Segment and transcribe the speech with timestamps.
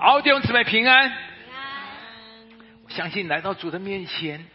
[0.00, 1.08] 好，弟兄姊妹平安。
[1.08, 1.18] 平安，
[2.84, 4.46] 我相信来到主的面前，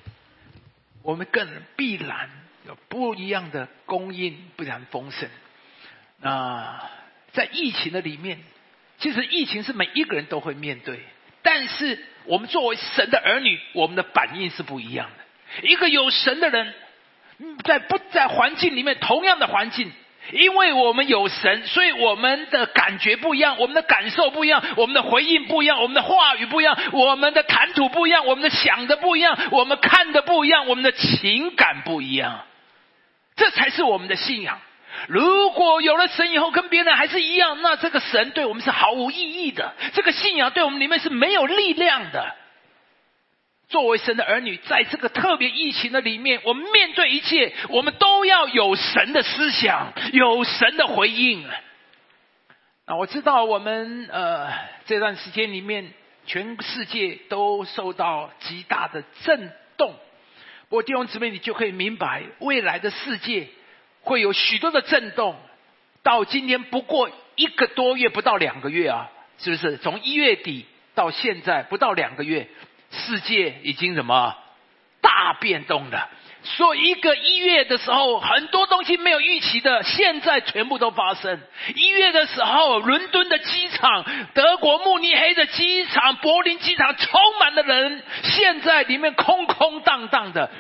[1.02, 2.30] 我们更必然
[2.66, 5.28] 有不一样的供应，不然丰盛。
[6.22, 6.90] 那
[7.34, 8.40] 在疫情的里面，
[9.00, 11.02] 其实疫情是每一个人都会面对，
[11.42, 15.68] 但是我们作为神的儿女，我们的反应是不一样的。
[15.68, 16.74] 一个有神的人，
[17.40, 19.92] 嗯在不在环境里面同样的环境。
[20.32, 32.46] 因为我们有神，所以我们的感觉不一样，我们的感受不一样，我们的回应不一样，我们的话语不一样，我们的谈吐不一样，我们的想的不一样，我们看的不一样，我们的情感不一样，
[33.36, 34.60] 这才是我们的信仰。
[35.08, 42.36] 如果有了神以后跟别人还是一样，那这个神对我们是毫无意义的，这个信仰对我们里面是没有力量的。
[43.74, 51.44] 作为神的儿女，在这个特别疫情的里面，我们面对一切，我们都要有神的思想，有神的回应。
[52.86, 54.48] 那我知道，我们呃
[54.86, 55.92] 这段时间里面，
[56.28, 59.96] 全世界都受到极大的震动。
[60.70, 63.48] 不过弟兄姊妹，你就可以明白，未来的世界
[64.02, 65.36] 会有许多的震动。
[66.04, 69.78] 到今天不过一个多月，不到两个月啊，是不是？
[69.78, 72.48] 从一月底到现在不到两个月。
[72.94, 74.38] 世界已经什么
[75.02, 76.10] 大变动了？
[76.44, 81.40] 说一个一月的时候，很多东西没有预期的，现在全部都发生。
[81.74, 90.52] 一月的时候，伦敦的机场、德国慕尼黑的机场、柏林机场充满了人，现在里面空空荡荡的，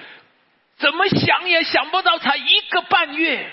[0.78, 3.52] 怎么想也想不到，才一个半月，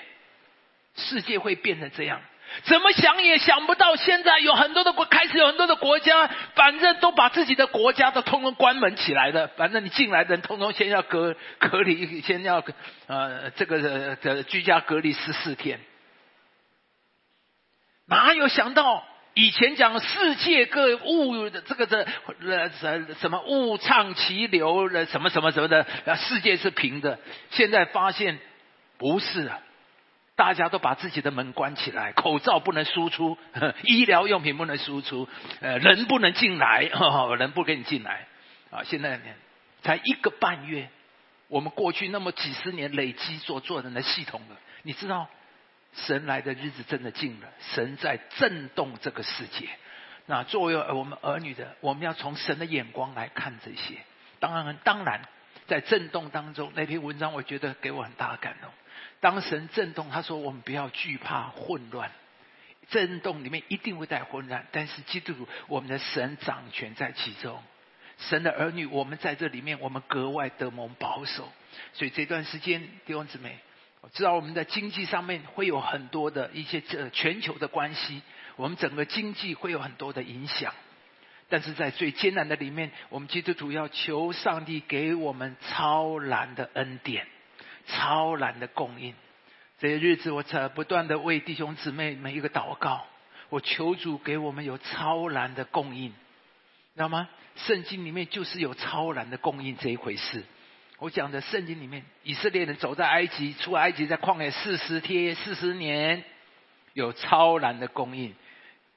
[0.94, 2.20] 世界会变成这样。
[2.65, 9.47] 怎么想也想不到，现在有很多的国开始有很多的国家，反正都把自己的国家都通通关门起来了。
[9.56, 12.62] 反正你进来的人，通通先要隔隔离，先要
[13.06, 15.81] 呃这个的居家隔离十四天。
[18.06, 22.06] 哪有想到以前讲世界各物的这个的
[22.45, 27.19] 呃什什么物畅其流了什么什么什么的，世界是平的。
[27.51, 28.39] 现在发现
[28.98, 29.60] 不是啊。
[30.41, 33.37] 大家都把自己的门关起来，口罩不能输出，
[33.84, 35.28] 医疗用品不能输出，
[35.61, 36.89] 呃，人不能进来，
[37.39, 38.27] 人不给你进来。
[38.71, 39.21] 啊，现在
[39.83, 40.89] 才一个半月，
[41.49, 45.28] 我们过去那么几十年累积所做的系统了，你知道，
[45.93, 49.69] 神来的日子真的近了，神在震动这个世界。
[50.25, 53.99] 那作为我们儿女的，我们要从神的眼光来看这些。
[54.39, 55.21] 当然，当然，
[55.67, 58.71] 在震动当中，那篇文章我觉得给我很大的感动。
[59.20, 62.10] 当神震动，他说：“我们不要惧怕混乱，
[62.88, 67.62] 震动里面一定会带混乱，但是基督徒我们的神掌权在其中，
[68.16, 71.53] 神的儿女，我们在这里面，我们格外得蒙保守。
[71.92, 73.59] 所以这段时间，弟兄姊妹，
[74.00, 78.22] 我知道我们的经济上面会有很多的一些这全球的关系，
[78.56, 80.72] 我们整个经济会有很多的影响，
[81.50, 87.26] 但是在最艰难的里面，我们基督徒要求上帝给我们超然的恩典。”
[87.86, 89.14] 超然的供应，
[89.78, 93.04] 这些日子我在不断的为弟兄姊妹每一个祷告，
[93.48, 96.10] 我求主给我们有超然的供应，
[96.94, 97.28] 知道吗？
[97.56, 100.44] 圣经里面就是有超然的供应这一回事。
[100.98, 106.22] 我讲的圣经里面，以色列人走在埃及，出埃及在旷野四十天、四十年，
[106.92, 108.34] 有超然的供应，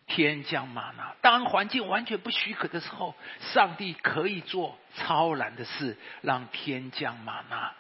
[0.06, 1.16] 天降玛纳。
[1.22, 3.16] 当环境完全不许可的时候，
[3.54, 7.74] 上帝可以做超然的事，让天降玛纳。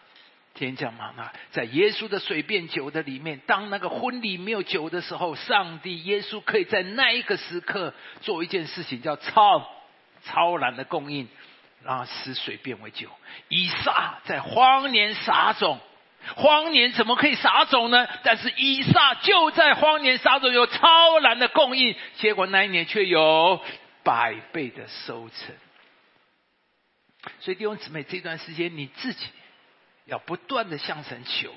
[0.53, 7.91] 天降玛纳，在耶稣的水变酒的里面，当那个婚礼没有酒的时候，上帝耶稣可以在那一个时刻
[8.21, 9.67] 做一件事情，叫超
[10.23, 11.27] 超然的供应，
[11.83, 13.09] 让使水变为酒。
[13.49, 15.79] 以撒在荒年撒种，
[16.35, 18.07] 荒年怎么可以撒种呢？
[18.23, 23.59] 但是以撒就在荒年撒种，有超然的供应，结果那一年却有
[24.03, 25.55] 百倍的收成。
[27.39, 29.25] 所以弟兄姊妹，这段时间你自己。
[30.05, 31.53] 要不断的向神求，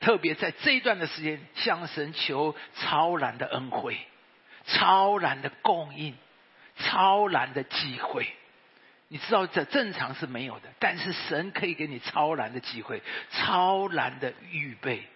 [0.00, 3.98] 特别在这一段的时间，向神求超然的恩惠、
[4.66, 6.16] 超然的供应、
[6.78, 8.26] 超然的机会。
[9.08, 15.06] 你知道这正常是没有的，但是神可以给你超然的机会、超然的预备、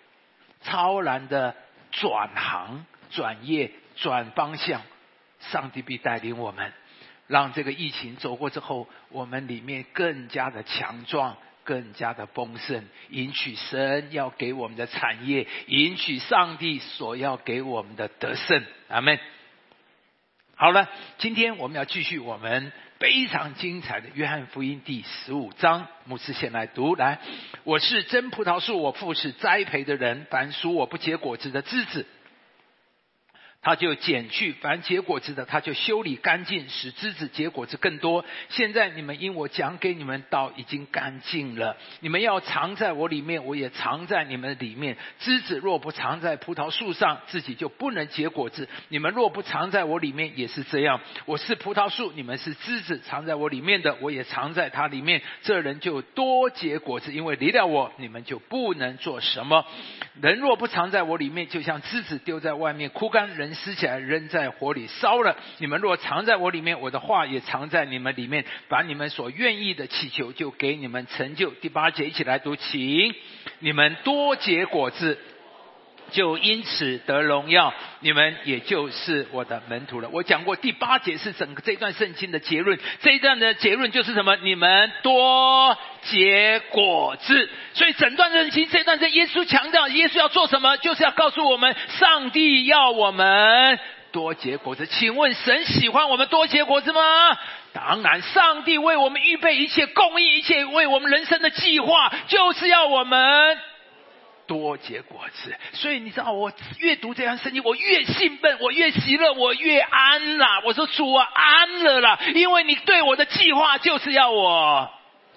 [0.63, 1.57] 超然的
[1.93, 4.83] 转行、转业、转方向。
[5.39, 6.73] 上帝必带领我们，
[7.27, 11.37] 让这个疫情走过之后，我们里面更加的强壮。
[11.67, 18.65] 更加的丰盛，迎娶神要给我们的产业，迎娶上帝所要给我们的得胜。
[18.89, 19.19] 阿门。
[20.55, 25.87] 好了，今天我们要继续我们非常精彩的约翰福音第十五章。
[26.07, 27.19] 牧师先来读来，
[27.65, 30.27] 我是真葡萄树，我父是栽培的人。
[30.31, 32.07] 凡属我不结果子的枝子，
[33.63, 38.25] 他就剪去凡结果子的，他就修理干净，使枝子结果子更多。
[38.49, 44.97] 现在你们因我讲给你们道已经干净了，你们要藏在我里面，我也藏在你们里面。
[45.19, 48.69] 枝子若不藏在葡萄树上，自己就不能结果子。
[48.89, 51.01] 你们若不藏在我里面，也是这样。
[51.25, 55.23] 我是葡萄树，你们是枝子，藏在我里面的，我也藏在它里面。
[55.43, 59.67] 这人就多结果子，因为离了我，你们就不能做什么。
[60.21, 63.46] 人若不藏在我里面，就像枝子丢在外面枯干，人。
[63.55, 65.37] 撕起来扔在火里烧了。
[65.59, 71.51] 你们若藏在我里面，我的话也藏在你们里面，把你们所愿意的祈求，就给你们成就。
[71.51, 73.15] 第八节一起来读，请
[73.59, 75.19] 你们多结果子，
[76.11, 77.73] 就因此得荣耀。
[78.01, 80.09] 你们也就是我的门徒了。
[80.13, 82.79] 我讲过，第八节是整个这段圣经的结论。
[83.01, 84.37] 这一段的结论就是什么？
[84.37, 87.49] 你们多结果子。
[87.75, 90.77] 所以整段圣经这段在耶稣强调，耶稣要做什么？
[90.77, 93.79] 就是要告诉我们，上帝要我们
[94.13, 94.87] 多结果子。
[94.87, 97.01] 请问，神喜欢我们多结果子吗？
[97.73, 103.59] 当然，上帝为我们预备一切，供应一切，为我们人生的计划，就是要我们。
[104.47, 110.63] 多结果子，所以你知道，我越读这样圣经，我越兴奋，我越喜乐，我越安啦。
[110.65, 114.91] 我说主啊，安了啦，因为你对我的计划就是要我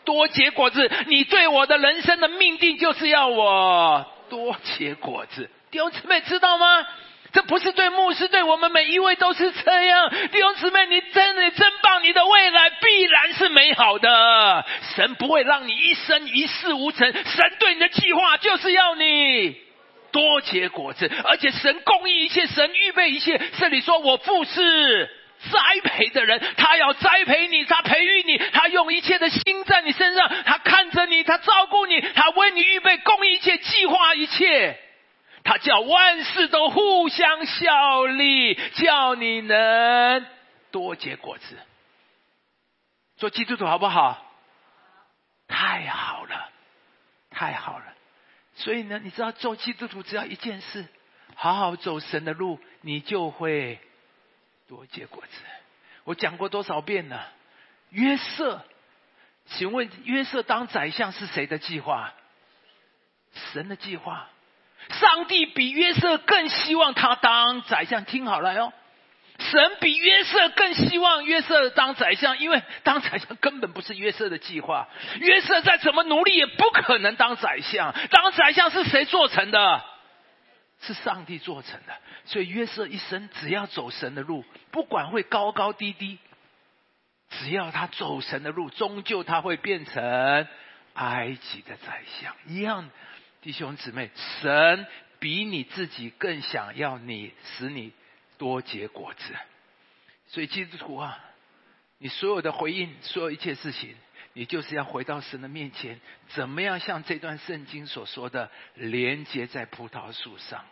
[0.05, 5.49] 多结果子，你对我的人生的命定就是要我多结果子。
[5.71, 6.85] 弟兄姊妹知道吗？
[7.31, 10.09] 这不是对牧师，对我们每一位都是这样。
[10.31, 14.65] 弟兄姊妹，你真的真棒，你的未来必然是美好的。
[14.95, 19.55] 神不会让你一生一事无成，神对你的计划就是要你
[20.11, 23.39] 多结果子，而且神供应一切，神预备一切。
[23.59, 25.05] 这里说我父是
[25.51, 34.79] 栽培的人，他要栽培你，他培育你，他用一切的心在你身上，他看着你，他照顾你，他为你预备供应一切，计划一切。
[35.49, 40.23] 他叫万事都互相效力，叫你能
[40.69, 41.57] 多结果子。
[43.17, 44.23] 做基督徒好不好？
[45.47, 46.51] 太好了，
[47.31, 47.85] 太好了。
[48.57, 50.85] 所以呢，你知道做基督徒只要一件事，
[51.33, 53.79] 好好走神的路，你就会
[54.67, 55.41] 多结果子。
[56.03, 57.27] 我讲过多少遍了？
[57.89, 58.63] 约瑟，
[59.47, 62.13] 请问约瑟当宰相是谁的计划？
[63.51, 64.29] 神的计划。
[64.89, 68.73] 上帝比约瑟更希望他当宰相，听好了哟。
[69.39, 74.89] 神比约瑟更希望约瑟当宰相，因为当宰相根本不是约瑟的计划。
[75.21, 77.93] 约瑟再怎么努力，也不可能当宰相。
[78.09, 79.81] 当宰相是谁做成的？
[80.81, 81.93] 是上帝做成的。
[82.25, 86.17] 所以约瑟一生只要走神的路，不管会高高低低，
[87.29, 90.47] 只要他走神的路，终究他会变成
[90.95, 92.89] 埃及的宰相一样。
[93.41, 94.09] 弟兄姊妹，
[94.41, 94.85] 神
[95.19, 97.93] 比你自己更想要你，使你
[98.37, 99.33] 多结果子。
[100.27, 101.17] 所以基督徒啊，
[101.97, 103.95] 你所有的回应，所有一切事情，
[104.33, 105.99] 你就是要回到神的面前，
[106.29, 110.65] 怎么样像这段圣经所说的，连接在葡萄树上。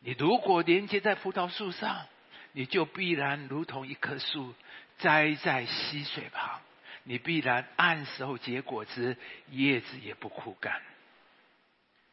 [0.00, 2.06] 你如果连接在葡萄树上，
[2.50, 4.52] 你就必然如同一棵树
[4.98, 6.60] 栽在溪水旁，
[7.04, 9.16] 你必然按时候结果子，
[9.50, 10.82] 叶子也不枯干。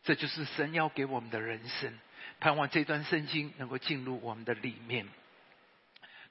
[0.10, 1.94] 这就是神要给我们的人生，
[2.40, 5.08] 盼望这段圣经能够进入我们的里面。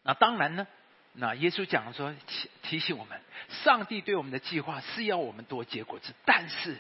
[0.03, 0.67] 那当然呢，
[1.13, 2.13] 那耶稣讲说
[2.65, 3.21] 提醒我们，
[3.63, 6.77] 上帝对我们的计划是要我们多结果子，但是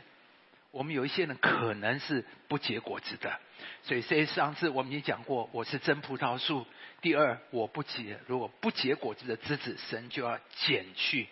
[0.72, 3.38] 我们有一些人可能是不结果子的。
[3.84, 6.66] 所以这上次我们也讲过，我是真葡萄树。
[7.00, 11.28] 第二，我不结，如果不结果子的枝子，神就要剪去。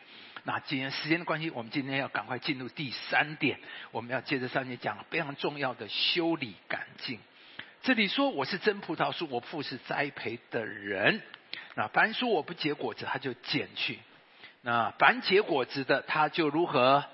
[0.47, 3.59] 那今天时间的关系，我们今天要赶快进入第三点。
[3.91, 7.19] 我们要接着上面讲非常重要的修理干净。
[7.83, 11.21] 这里说我是真葡萄树，我父是栽培的人。
[11.75, 13.97] 那凡说我不结果子，他就剪去；
[14.63, 17.05] 那凡结果子的，他就如何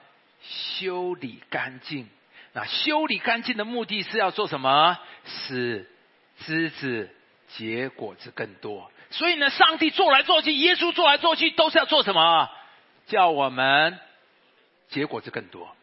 [0.43, 2.07] 修理干净？
[2.53, 4.99] 那修理干净的目的是要做什么？
[5.25, 5.91] 使
[6.41, 7.09] 枝子
[7.49, 8.93] 结果子更多。
[9.09, 12.51] 所以呢，上帝做来做去，耶稣做来做去，都是要做什么？
[13.12, 14.00] 叫我们
[14.88, 15.76] 结果子更多，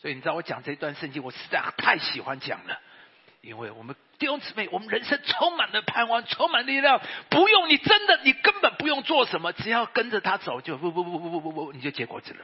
[0.00, 2.80] 所以你知道我讲这一段圣经，我实在太喜欢讲了，
[3.40, 12.40] 因为我们弟兄姊妹，我们人生充满了盼望，充满力量，不用你真的，你根本不用做什么，只要跟着他走，就不不不不不不不，你就结果子了。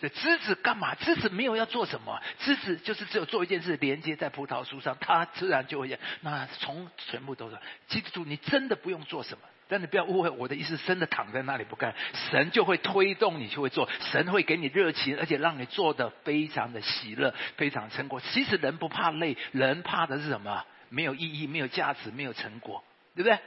[0.00, 0.96] 这枝子干嘛？
[0.96, 5.96] 枝子没有要做什么，枝子就是只有做一件事，连接在葡萄树上，它自然就会。
[6.22, 9.44] 那从全部都是，记住，你真的不用做什么。
[9.68, 11.94] 但你不要误会我的意思，真的躺在那里不干，
[12.30, 18.20] 神就会推动你就会做，神会给你热情，而且让你做的非常的喜乐，非常成果。
[18.20, 20.64] 其实人不怕累，人怕的是什么？
[20.88, 22.82] 没有意义，没有价值，没有成果。
[23.14, 23.38] 对不对？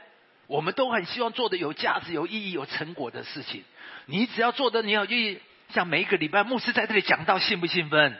[0.48, 3.64] 我们都很希望做的有价值、有意义、有成果的事情。
[4.04, 8.14] 你只要做的你有意，像每一个礼拜牧师在这里讲到，兴不兴奋？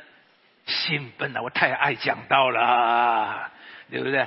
[0.65, 1.43] 兴奋啊！
[1.43, 3.51] 我太爱讲道了，
[3.91, 4.27] 对不对？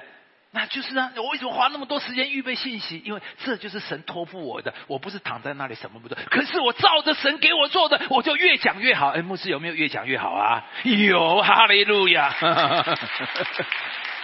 [0.56, 3.02] 那就是啊，我为什么花那么多时间预备信息？
[3.04, 6.18] 因为这就是神托付我的，我不是躺在那里什么不做。
[6.30, 9.10] 可是我照着神给我做的，我就越讲越好。
[9.10, 10.64] 哎，牧师有没有越讲越好啊？
[10.84, 12.48] 有，哈利路亚， 对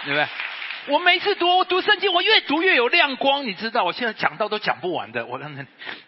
[0.06, 0.26] 不对？
[0.88, 3.84] 我每次读读圣经，我越读越有亮光，你知道？
[3.84, 5.26] 我现在讲到都讲不完的。
[5.26, 5.66] 我让人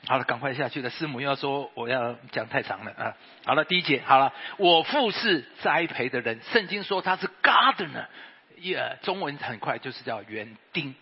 [0.09, 0.89] 好了，赶快下去了。
[0.89, 3.13] 师母又要说我要讲太长了啊。
[3.45, 6.41] 好了，第一节好了，我父是栽培的人。
[6.51, 8.07] 圣经说他是 gardener。
[8.65, 10.95] 耶中文很快就是叫园丁，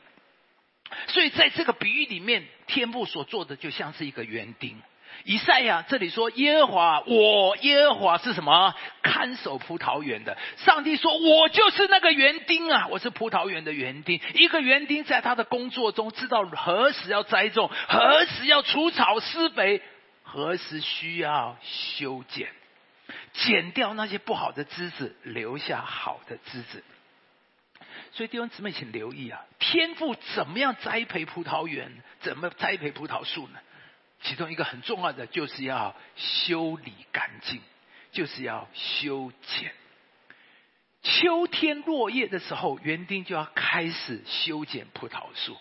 [1.09, 4.81] 所以在这个比喻里面，天父所做的就像是一个园丁。
[5.25, 8.75] 以赛亚这里说耶和华，我耶和华是什么？
[9.03, 10.37] 看守葡萄园的。
[10.57, 14.21] 上帝说，我就是那个园丁啊，我是葡萄园的园丁。
[14.35, 19.83] 一个园丁在他的工作中，知道何时要栽种，何时要除草施肥，
[20.25, 22.49] 何时需要修剪，
[23.35, 26.83] 剪掉那些不好的枝子，留下好的枝子。
[28.15, 29.43] 所以弟兄姊妹，请留意啊！
[29.59, 31.91] 天赋怎么样栽培葡萄园？
[32.21, 33.59] 怎么栽培葡萄树呢？
[34.21, 37.61] 其中一个很重要的，就是要修理干净，
[38.13, 39.73] 就是要修剪。
[41.03, 45.57] 秋天落叶的时候，园丁就要开始修剪葡萄树。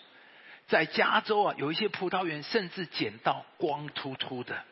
[0.68, 4.62] 在加州啊，有一些葡萄园甚至剪到光秃秃的，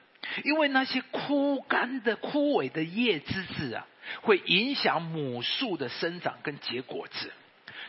[0.45, 3.87] 因为那些枯干的、枯萎的叶枝子啊，
[4.21, 7.33] 会影响母树的生长跟结果子。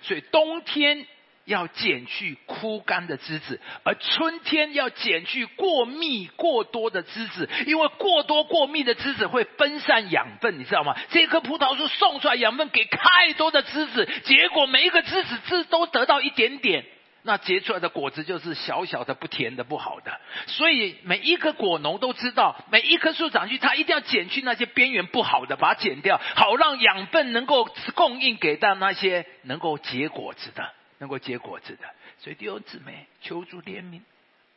[0.02, 1.06] 所以冬天
[1.46, 10.96] 要剪去枯干的枝子，而春天要剪去过密过多的枝子，因为过多过密的枝子会分散养分，你知道吗？
[11.10, 16.86] 这棵葡萄树送出来养分给太多的枝子，结果每一个枝子枝都得到一点点。
[17.24, 31.86] 那结出来的果子就是小小的、不甜的、不好的，所以每一个果农都知道，每一棵树长去，他一定要剪去那些边缘不好的，把它剪掉，好让养分能够供应给到那些能够结果子的、能够结果子的。
[32.20, 34.02] 所以弟兄姊妹，求助怜悯，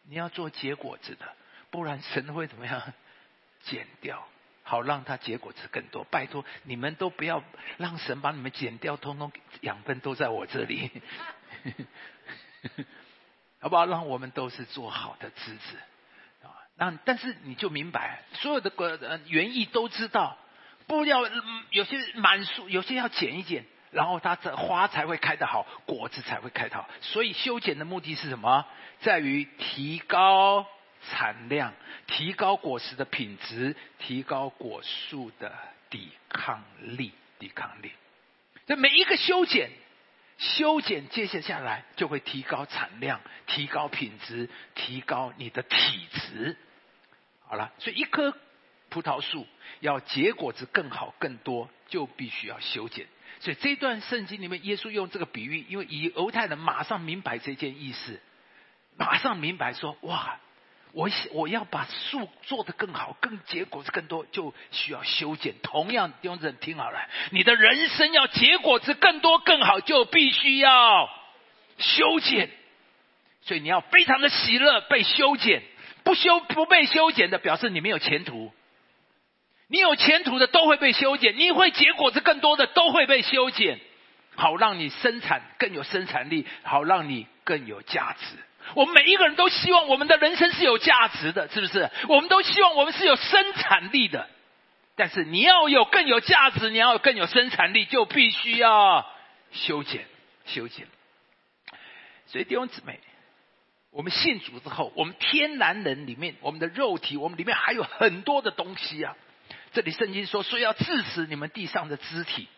[0.08, 1.26] 你要做结果子的，
[1.70, 2.80] 不然神会怎么样？
[3.64, 4.26] 剪掉，
[4.62, 6.04] 好让它结果子更多。
[6.10, 7.42] 拜托，你们都不要
[7.76, 10.90] 让神把你们剪掉，通通养分都在我这里。
[13.60, 13.86] 好不好？
[13.86, 15.76] 让我们都是做好的枝子
[16.42, 16.52] 啊！
[16.76, 20.36] 那但是你就明白，所有的呃园艺都知道，
[20.86, 21.22] 不要
[21.70, 26.88] 有些满树，有些要剪一剪，然后它的花才会开得好，果子才会开得好。
[27.00, 28.66] 所以修剪的目的是什么？
[29.00, 30.66] 在于提高
[31.10, 31.72] 产量，
[32.06, 35.52] 提高果实的品质，提高果树的
[35.88, 37.92] 抵抗力，抵抗力。
[38.66, 39.70] 这每一个修剪。
[40.38, 46.56] 修剪接下下来就会提高产量、提高品质、提高你的体质。
[47.46, 48.36] 好了，所以一棵
[48.88, 49.46] 葡萄树
[49.80, 53.06] 要结果子更好、更多，就必须要修剪。
[53.40, 58.20] 所以这段圣经里面，耶稣用这个比喻，因为以犹太人马上明白这件意思，
[58.96, 60.40] 马上明白说：哇！
[60.94, 65.54] 我我要把树做得更好，更结果子更多，就需要修剪。
[65.60, 66.98] 同样，弟兄姊妹听好了，
[67.30, 71.10] 你的人生要结果子更多更好，就必须要
[71.78, 72.48] 修剪。
[73.42, 75.62] 所以你要非常的喜乐被修剪，
[76.04, 78.52] 不修不被修剪的，表示你没有前途。
[79.66, 83.80] 你有前途的都会被修剪，你会结果子更多的都会被修剪，
[84.36, 88.36] 好让你生产更有生产力，好让你更有价值。
[88.74, 91.90] 我们每一个人都希望我们的人生是有价值的，是不是？
[92.08, 94.28] 我们都希望我们是有生产力的。
[94.96, 99.04] 但是你要有更有价值，你要有更有生产力，就必须要
[99.52, 100.06] 修剪、
[100.46, 100.86] 修剪。
[102.26, 103.00] 所以弟兄姊妹，
[103.90, 109.16] 我们信主之后，我们天然人里面，我们的肉体，我们里面还有很多的东西啊。
[109.72, 112.48] 这里圣经说，说要致死你们地上的肢体。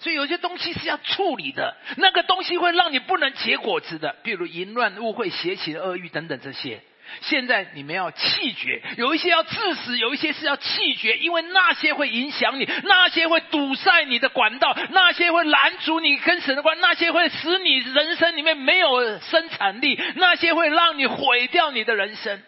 [0.00, 6.80] 所以有些东西是要处理的，那个东西会让你不能结果子的，比如淫乱、误会、邪情、恶欲等等这些。
[7.22, 22.40] 现在你们要弃绝，有一些要致死，有一些是要弃绝，因为那些会影响你，那些会堵塞你的管道，那些会拦阻你跟神的关，那些会使你人生里面没有生产力，那些会让你毁掉你的人生，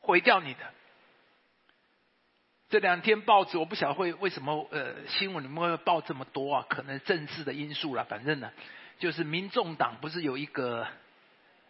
[0.00, 0.60] 毁掉你的。
[2.74, 6.66] 这两天报纸我不晓得会为什么呃新闻里面会报这么多啊？
[6.68, 8.02] 可能政治的因素了。
[8.02, 8.50] 反正呢，
[8.98, 10.84] 就是民众党不是有一个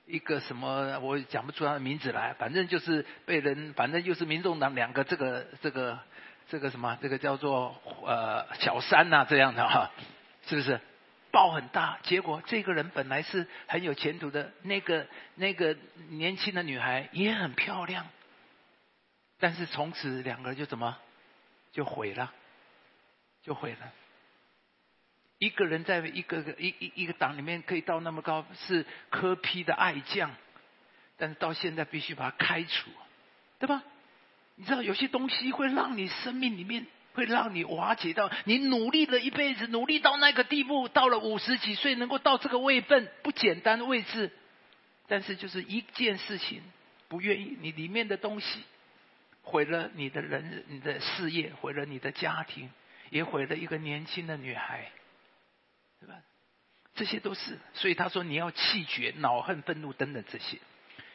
[0.07, 2.33] 一个什么，我讲不出他的名字来。
[2.39, 5.99] 反正就是被人，反正就是民众党两个这个这个
[6.49, 9.91] 这个什么，这个叫做呃小三呐这样的哈，
[10.47, 10.81] 是不是？
[11.31, 15.77] 报很大，结果这个人本来是很有前途的，那个那个
[16.09, 18.07] 年轻的女孩也很漂亮，
[19.39, 20.99] 但是从此两个人就怎么
[21.73, 22.33] 就毁了，
[23.43, 23.93] 就毁了。
[25.39, 30.35] 一个人在一个个一一一个党里面可以到那么高，是科批的爱将，
[31.17, 32.91] 但是到现在必须把他开除，
[33.59, 33.83] 对吧？
[34.57, 36.87] 你知道有些东西会让你生命里面。
[37.15, 44.33] 会让你瓦解到你努力了一辈子，努力到那个地步，到了五十几岁能够到这个位分，不简单的位置。
[45.07, 46.61] 但是就是一件事情，
[47.07, 48.65] 不愿意你里面的东西，
[49.45, 52.69] 毁了你的人、你的事业，毁了你的家庭，
[53.11, 54.91] 也毁了一个年轻的女孩，
[56.01, 56.17] 对吧？
[56.97, 60.59] 这些都是，所以他说你要气绝、恼恨、愤怒等等这些。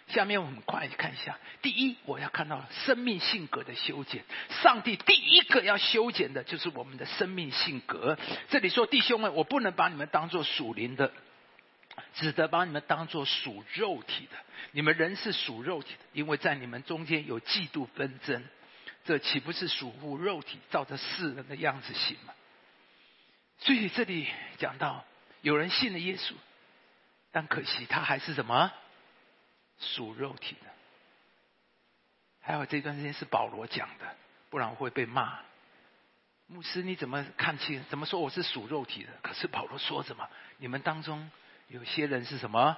[0.07, 1.37] 下面我们快看一下。
[1.61, 4.23] 第一，我要看到生命性格的修剪。
[4.61, 8.17] 上帝第一个要修剪的就是我们的生命性格。
[8.49, 11.13] 这里说，弟兄们，我不能把你们当做属灵的，
[12.13, 14.37] 只得把你们当做属肉体的。
[14.71, 18.43] 你们人是属肉体的，因为在你们中间有嫉妒纷争，
[19.05, 22.33] 这岂不是属乎肉体，照着世人的样子行吗？
[23.59, 24.27] 所以这里
[24.57, 25.03] 讲到，
[25.41, 26.33] 有人信了耶稣，
[27.31, 28.71] 但可惜他还是什么？
[29.79, 30.69] 属肉体的，
[32.41, 34.15] 还有这段时间是保罗讲的，
[34.49, 35.39] 不然会被骂。
[36.47, 37.83] 牧师你怎么看清？
[37.89, 39.11] 怎么说我是属肉体的？
[39.21, 40.27] 可是保罗说什么？
[40.57, 41.31] 你们当中
[41.69, 42.77] 有些人是什么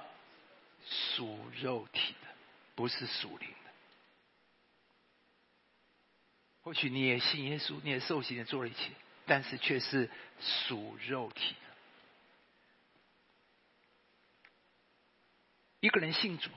[0.86, 2.28] 属肉体的，
[2.74, 3.70] 不是属灵的。
[6.62, 8.90] 或许你也信耶稣，你也受洗，也做了一切，
[9.26, 10.08] 但是却是
[10.40, 11.60] 属肉体的。
[15.80, 16.48] 一个人信主。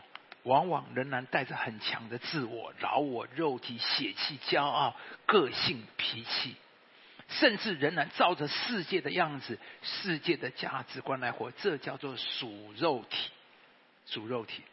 [0.44, 6.56] 往往仍然带着很强的自我、饶我、肉体、血气、骄傲、个性、脾气，
[7.28, 13.32] 甚至仍然照着世界的样子、世界的价值观来活，这叫做属肉体，
[14.06, 14.64] 属肉体。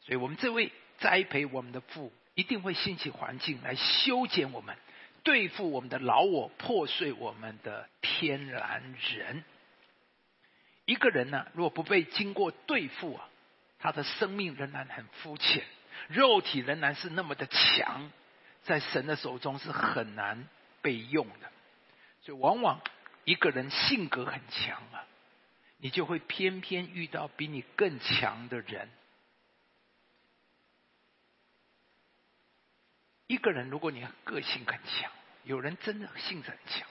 [0.00, 4.76] 所以我们这位栽培我们的父，一定会兴起环境来修剪我们，
[5.22, 9.44] 对付我们的老我，破碎我们的天然人。
[10.84, 13.28] 一个人呢，如果不被经过对付啊。
[13.78, 15.62] 他的生命仍然很肤浅，
[16.08, 18.10] 肉体仍然是那么的强，
[18.64, 20.48] 在神的手中是很难
[20.86, 21.50] 被用的。
[22.22, 22.80] 所以，往往
[23.24, 25.04] 一个人性格很强啊，
[25.78, 28.88] 你就会偏偏遇到比你更强的人。
[33.26, 35.10] 一个人，如果你个性很强，
[35.42, 36.86] 有人真的性子很强。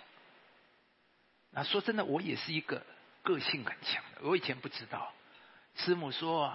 [1.51, 2.85] 那说真的，我也是一个
[3.23, 4.27] 个性很强的。
[4.27, 5.13] 我以前不知道，
[5.75, 6.53] 师母说。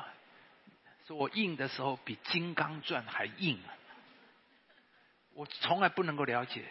[1.06, 3.74] 说我硬的时候比《金刚钻》还硬啊，
[5.32, 6.64] 我从来不能够了解。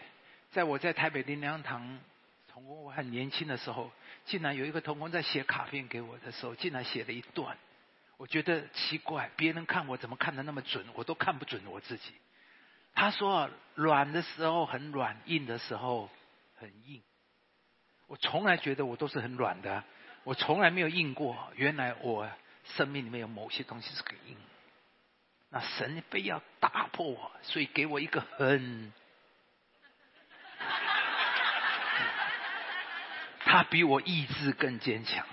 [0.51, 1.99] 在我在台北林良堂，
[2.47, 3.91] 从我很年轻的时候，
[4.25, 7.57] 竟然有一个同工在写卡片给我的时候，竟然写了一段，
[8.17, 12.13] 我觉得奇怪，别人看我怎么看的那么准，我都看不准我自己。
[12.93, 16.09] 他说软的时候很软，硬的时候
[16.57, 17.01] 很硬。
[18.07, 19.83] 我从来觉得我都是很软的，
[20.23, 21.51] 我从来没有硬过。
[21.55, 22.29] 原来我。
[22.75, 24.37] 生命里面有某些东西是很硬，
[25.49, 28.93] 那神非要打破我，所以给我一个很，
[33.51, 35.25] 他比我意志更坚强，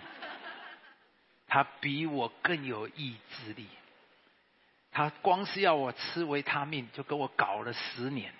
[1.46, 3.66] 他比我更有意志力，
[4.90, 8.32] 他光是要我吃维他命，就给我搞了十年，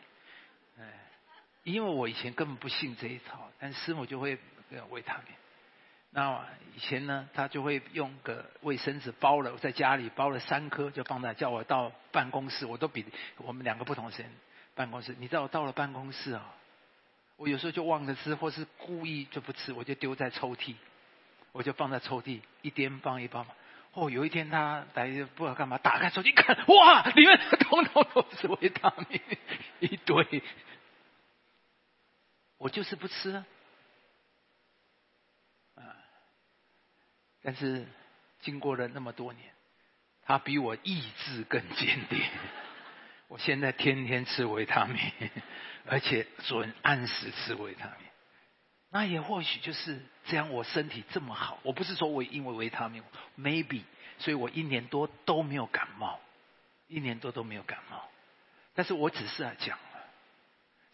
[0.80, 0.84] 哎，
[1.62, 4.38] 因为我以前根本不信这一套，但师母就会
[4.88, 5.26] 维他命。
[6.08, 6.42] 那
[6.74, 13.04] 以前呢，他就会用个卫生纸包了，在家里包了三颗，就放在叫我到办公室，我都比
[13.36, 14.32] 我们两个不同时间
[14.74, 15.14] 办公室。
[15.18, 16.54] 你知道我到了办公室啊，
[17.37, 20.75] 我有时候就忘了吃，或是故意就不吃，我就丢在抽屉，
[21.53, 23.51] 我就放在抽屉一边放一包嘛。
[23.92, 29.20] 哦，有一天他来不知道干嘛，打开手机看，哇，里面通通都是维他命
[29.81, 30.42] 一堆，
[32.59, 33.46] 我就是不吃啊。
[37.42, 37.87] 但是
[38.40, 39.51] 经过了那么多年，
[40.22, 42.20] 他比我意志更坚定。
[43.29, 44.99] 我现在天天吃维他命，
[45.88, 47.96] 而且准按时吃维他命。
[48.90, 51.59] 那也或许就是这样，我身体这么好。
[51.62, 53.03] 我不是说我因为维他命
[53.38, 53.83] ，maybe，
[54.18, 56.20] 所以我一年多都没有感冒，
[56.87, 58.09] 一年多都没有感冒。
[58.75, 60.01] 但是我只是在讲了，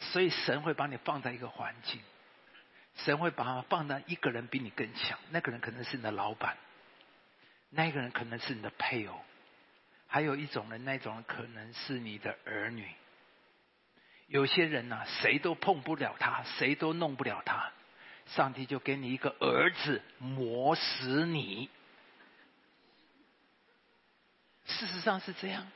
[0.00, 2.00] 所以神会把你放在一个环境。
[2.96, 6.58] 神会把它放在一个人比你更强，那个人可能是你的老板，
[7.70, 9.18] 那个人可能是你的配偶，
[10.06, 12.86] 还有一种人，那种人可能是你的儿女。
[14.32, 17.70] 有些人呐，谁都碰不了他，谁都弄不了他。
[18.28, 21.68] 上帝就给你一个儿子磨死你。
[24.64, 25.66] 事实上是这样。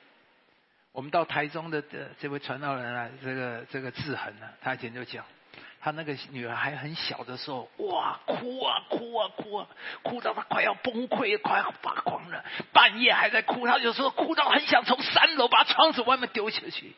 [0.93, 5.23] 我们到台中的的这位传道人啊，这个这个志恒呢，他以前就讲。
[5.79, 9.69] 他那个女儿还很小的时候，哇，哭啊哭啊哭啊，
[10.03, 12.43] 哭到他快要崩溃，快要发狂了。
[12.73, 16.95] 半夜还在哭，他有时候哭到很想从三楼把窗子外面丢下去。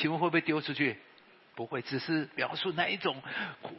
[0.00, 0.98] 请问会不会丢出去？
[1.54, 3.22] 不会，只是描述那一种
[3.60, 3.76] 哭。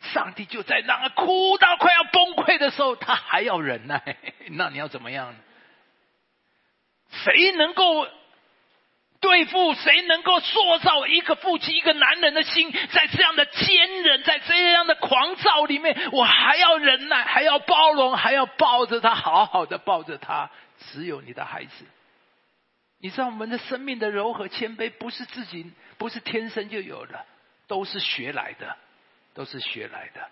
[0.00, 4.16] 上帝就在让他哭到快要崩溃的时候，他还要忍耐。
[4.52, 5.34] 那你要怎么样？
[7.10, 8.08] 谁能够？
[9.20, 20.48] 对付谁能够塑造一个父亲、一个男人的心，在这样的坚忍，在这样的狂躁里面，我还要忍耐，还要包容，还要抱着他，好好的抱着他。
[20.78, 21.84] 只有你的孩子，
[22.98, 27.24] 你知道我们的生命的柔和谦卑，不是自己，不是天生就有的，
[27.66, 28.76] 都是学来的，
[29.34, 30.30] 都是学来的。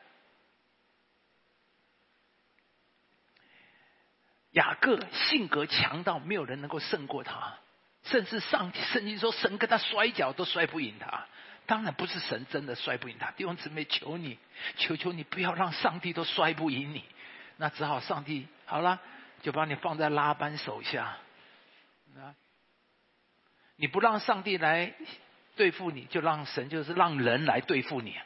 [4.53, 7.59] 雅各性格强到没有人能够胜过他。
[8.05, 11.27] 甚至上圣经说神跟他摔跤都摔不赢他，
[11.67, 13.33] 当然不是神真的摔不赢他。
[13.33, 14.39] 弟兄姊妹，求你，
[14.77, 17.05] 求求你不要让上帝都摔不赢你。
[17.57, 19.01] 那只好上帝好了，
[19.43, 21.17] 就把你放在拉班手下。
[22.17, 22.35] 啊，
[23.77, 24.93] 你不让上帝来
[25.55, 28.19] 对付你，就让神就是让人来对付你。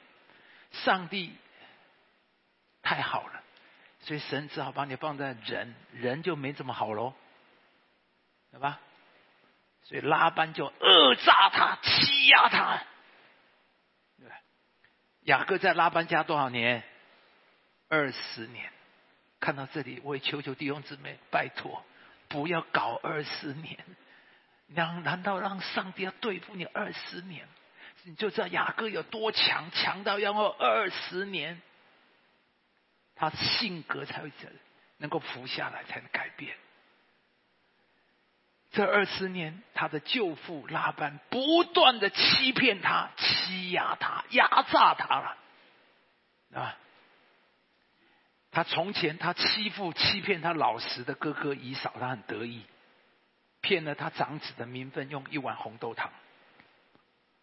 [0.70, 1.34] 上帝
[2.82, 3.42] 太好了，
[4.00, 7.14] 所以神只好把你放在人，人就没这么好喽，
[8.50, 8.80] 对吧？
[9.82, 12.82] 所以拉班就恶诈他，欺压他。
[14.18, 14.28] 对，
[15.22, 16.84] 雅各在拉班家多少年？
[17.88, 18.70] 二十年。
[19.40, 21.82] 看到这里，我也求求弟兄姊妹，拜托，
[22.28, 23.78] 不要搞二十年。
[24.74, 27.46] 难难道让上帝要对付你二十年？
[28.04, 31.60] 你就知道雅各有多强，强到要二十年，
[33.14, 34.32] 他性格才会
[34.96, 36.56] 能够服下来，才能改变。
[38.70, 45.36] 这二十年，他的舅父拉班不断的欺骗他、欺压他、压榨他了，
[46.54, 46.76] 啊！
[48.52, 52.64] 他从前他欺负、欺骗他老实的哥哥姨嫂，他很得意，
[53.60, 56.10] 骗了他长子的名分，用一碗红豆汤。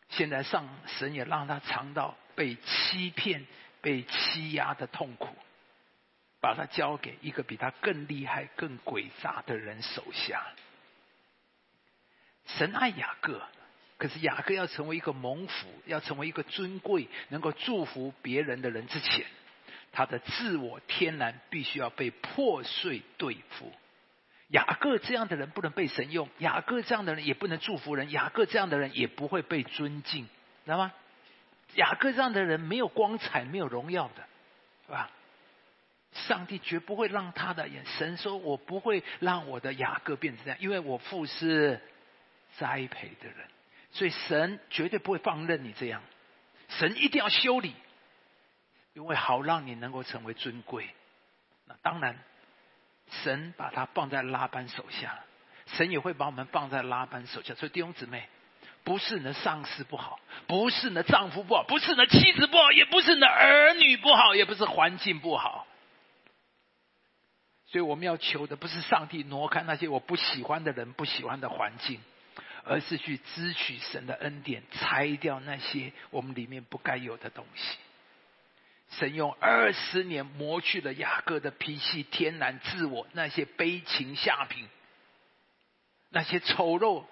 [0.10, 3.46] 现在上神也让他尝到被欺骗、
[3.82, 5.36] 被欺压的痛苦，
[6.40, 10.46] 把他交给一个比他更厉害、更诡诈的人手下。
[12.46, 13.42] 神爱雅各，
[13.98, 19.26] 可是雅各要成为一个蒙福，要成为一个尊贵、能够祝福别人的人之前，
[19.92, 23.74] 他的自我天然必须要被破碎对付。
[24.50, 30.26] 雅各这样的人不能被神用，雅各这样的人也不能祝福人，雅各这样的人也不会被尊敬，
[30.66, 30.94] 知道吗？
[31.76, 34.24] 雅各这样的人没有光彩，没有荣耀的，
[34.86, 35.10] 是吧？
[36.14, 41.82] 上帝绝不会让他的眼神说：“我不会让我的雅各变成这样，因为我父是。”
[42.58, 43.46] 栽培的人，
[43.92, 46.02] 所以神绝对不会放任你这样，
[46.70, 47.76] 神一定要修理，
[48.94, 50.90] 因为好让你能够成为尊贵。
[51.66, 52.18] 那当然，
[53.10, 55.20] 神把他放在拉班手下，
[55.66, 57.54] 神也会把我们放在拉班手下。
[57.56, 58.28] 所以弟兄姊妹，
[58.84, 65.66] 不是你的上司不好，不是你的丈夫不好，不是你的妻子不好，也不是你的儿女不好，也不是环境不好。
[67.66, 72.00] 所以我们要求的不是上帝挪开那些我不喜欢的人、不喜欢的环境。
[72.70, 77.78] 而是去支取神的恩典，拆掉那些我们里面不该有的东西。
[78.90, 84.68] 神用二十年磨去了雅各的脾气、天然自我，那些悲情下品，
[86.10, 87.04] 那些丑陋，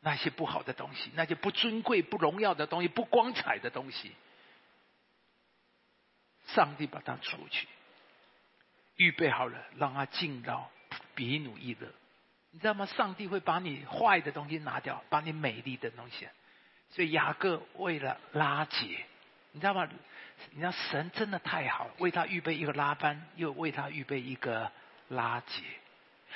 [0.00, 4.12] 那些不好的东西，那些不尊贵、不荣耀的东西、不光彩的东西，
[6.46, 7.68] 上帝把它除去，
[8.96, 10.70] 预备好了，让他进到
[11.14, 11.88] 比努伊乐。
[12.50, 12.86] 你知道吗？
[12.86, 16.26] 上帝会把你坏的东西拿掉，把你美丽的东西。
[16.90, 19.04] 所以雅各为了拉结，
[19.54, 19.88] 你知道吗？
[20.50, 24.70] 你知道神真的太好了，为他预备一个拉班，又为他预备一个
[25.08, 25.62] 拉结。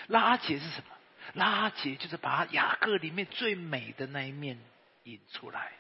[0.07, 0.95] 拉结是什么？
[1.35, 4.57] 拉结就是把雅各里面最美的那一面
[5.03, 5.73] 引出来。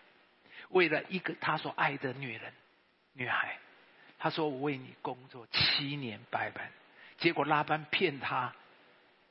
[0.71, 2.53] 为了一个他所爱的女人、
[3.13, 3.57] 女孩，
[4.19, 6.71] 他说：“我为你工作七年白班。”
[7.19, 8.53] 结果拉班骗他。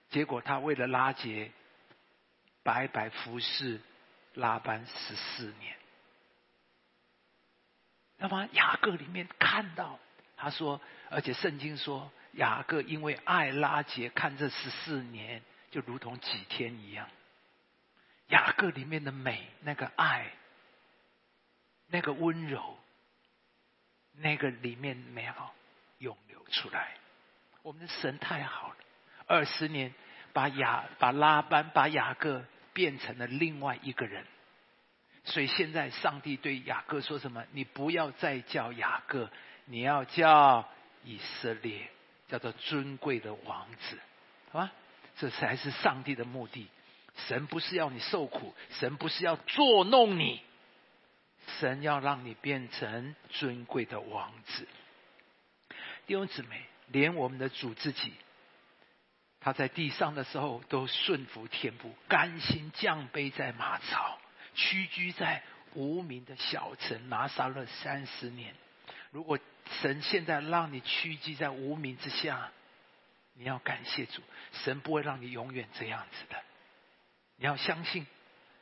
[0.09, 1.51] 结果他为了拉结，
[2.63, 3.81] 白白服侍
[4.33, 5.76] 拉班十四年。
[8.17, 9.99] 那么雅各里面看到，
[10.35, 17.07] 他说，而且圣经说，雅各因为爱拉结，看这十四年就如同几天一样。
[18.27, 20.31] 雅各里面的美，那个爱，
[21.87, 22.77] 那个温柔，
[24.13, 25.53] 那个里面美好
[25.99, 26.95] 涌流出来。
[27.61, 28.77] 我们的神太好了，
[29.27, 29.93] 二十年
[30.33, 34.25] 把雅把拉班把雅各变成了另外一个人。
[35.27, 37.45] 所以现在上帝对雅各说什么？
[37.51, 39.29] 你不要再叫雅各，
[39.65, 40.65] 你要叫
[41.03, 41.89] 以色列，
[42.29, 43.99] 叫做尊贵的王子，
[44.51, 44.71] 好吧？
[45.17, 46.69] 这才是上帝的目的。
[47.27, 50.41] 神不是要你受苦，神不是要捉弄你，
[51.59, 54.65] 神要让你变成尊贵的王子。
[56.05, 58.13] 弟兄姊妹，连我们的主自己，
[59.41, 64.17] 他在地上的时候都顺服天父，甘心降卑在马槽。
[64.57, 65.43] 屈居在
[65.75, 68.55] 无名的小城拿撒勒三十年。
[69.11, 69.39] 如果
[69.79, 72.51] 神现在让你屈居在无名之下，
[73.35, 76.41] 你要感谢主，神不会让你永远这样子的。
[77.35, 78.07] 你要相信，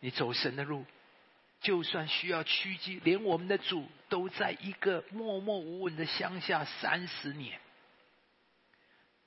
[0.01, 0.85] 你走神的路，
[1.61, 7.59] 就算需要屈居，连我们的主都在一个默默无闻的乡下三十年。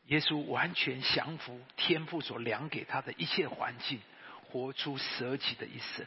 [0.05, 4.01] 耶稣完全降服天父所量给他的一切环境，
[4.51, 6.07] 活出舍己的一生。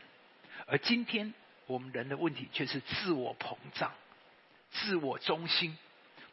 [0.72, 1.34] 而今天
[1.68, 3.94] 我们人的问题却是自我膨胀、
[4.72, 5.78] 自我中心，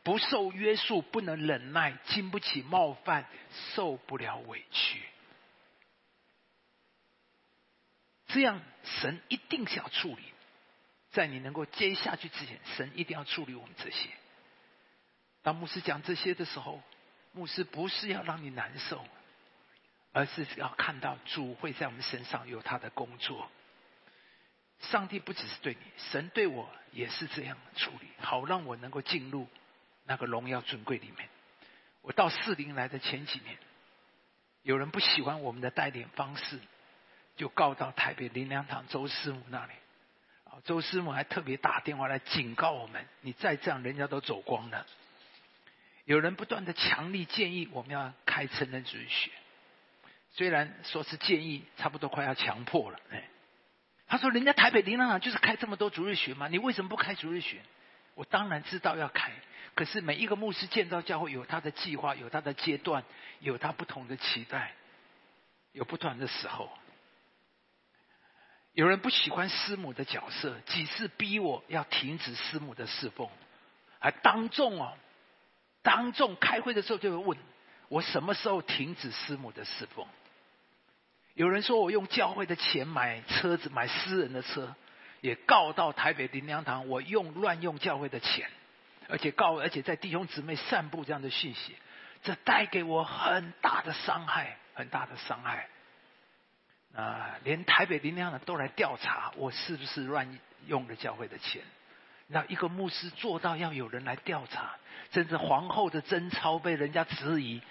[0.04, 3.26] 不受约束，不能忍耐，经不起冒犯，
[3.74, 5.02] 受不了委屈。
[8.28, 10.22] 这样，神一定是要处理，
[11.10, 14.08] 在你能够接下去之前，神一定要处理我们这些。
[15.42, 16.80] 当牧师讲这些的时候，
[17.32, 19.04] 牧师不是要让你难受，
[20.12, 23.50] 而是要看到主会在我们身上有他的工作。
[24.80, 29.48] 上帝不只是对你，神对我也是这样处理，好让我能够进入
[30.04, 31.28] 那个荣耀尊贵里面。
[32.00, 33.58] 我到四零来的前几年，
[34.62, 36.60] 有人不喜欢我们的带领方式，
[37.36, 39.72] 就告到台北林良堂周师母那里。
[40.44, 44.86] 啊，周师母还特别打电话来警告我们：你再这样，人家都走光了。
[46.04, 49.30] 有人不断的强力建议我们要开成人主义学，
[50.30, 53.28] 虽然说是建议，差不多快要强迫了，哎。
[54.08, 57.60] 他说：“人家台北林良堂就是开这么多逐日学嘛，你为什么不开逐日学？”
[58.16, 59.30] 我当然知道要开，
[59.76, 63.04] 可是每一个牧师建造教会有他的计划，有他的阶段，
[63.38, 64.72] 有他不同的期待，
[65.70, 66.68] 有不同的时候。
[68.72, 73.28] 有人不喜欢师母的角色，几次逼我要停止师母的侍奉，
[74.00, 74.96] 还当众哦，
[75.82, 77.38] 当众开会的时候就会问
[77.88, 80.06] 我什么时候停止师母的侍奉。
[81.38, 84.74] 有人说我用教会的钱买车子，买私人的车，
[85.20, 88.50] 也告到台北林良堂，我用乱用教会的钱，
[89.08, 91.76] 而且告，而且在弟兄姊妹散布这样的讯息，
[92.24, 95.68] 这带给我很大的伤害，很大的伤害。
[96.96, 101.62] 啊，连台北林良堂都来调查我是不是乱用了教会的钱。
[102.26, 104.72] 那一个牧师做到要有人来调查，
[105.12, 107.62] 甚至皇后的贞操被人家质疑，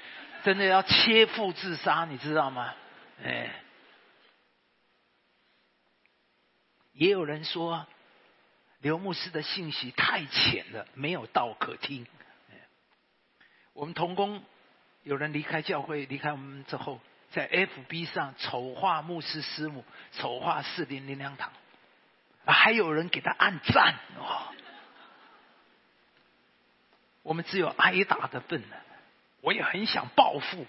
[0.45, 2.73] 真的要切腹自杀，你知道吗？
[3.23, 3.49] 哎，
[6.93, 7.87] 也有人说
[8.79, 12.05] 刘牧师的信息太浅了，没有道可听。
[13.73, 14.43] 我们同工
[15.03, 16.99] 有人离开教会，离开我们之后，
[17.31, 21.51] 在 FB 上丑化牧师师母，丑化四零零两堂，
[22.45, 24.53] 还有人给他按赞哦。
[27.23, 28.81] 我们只有挨打的份了，
[29.41, 30.65] 我也很想报复，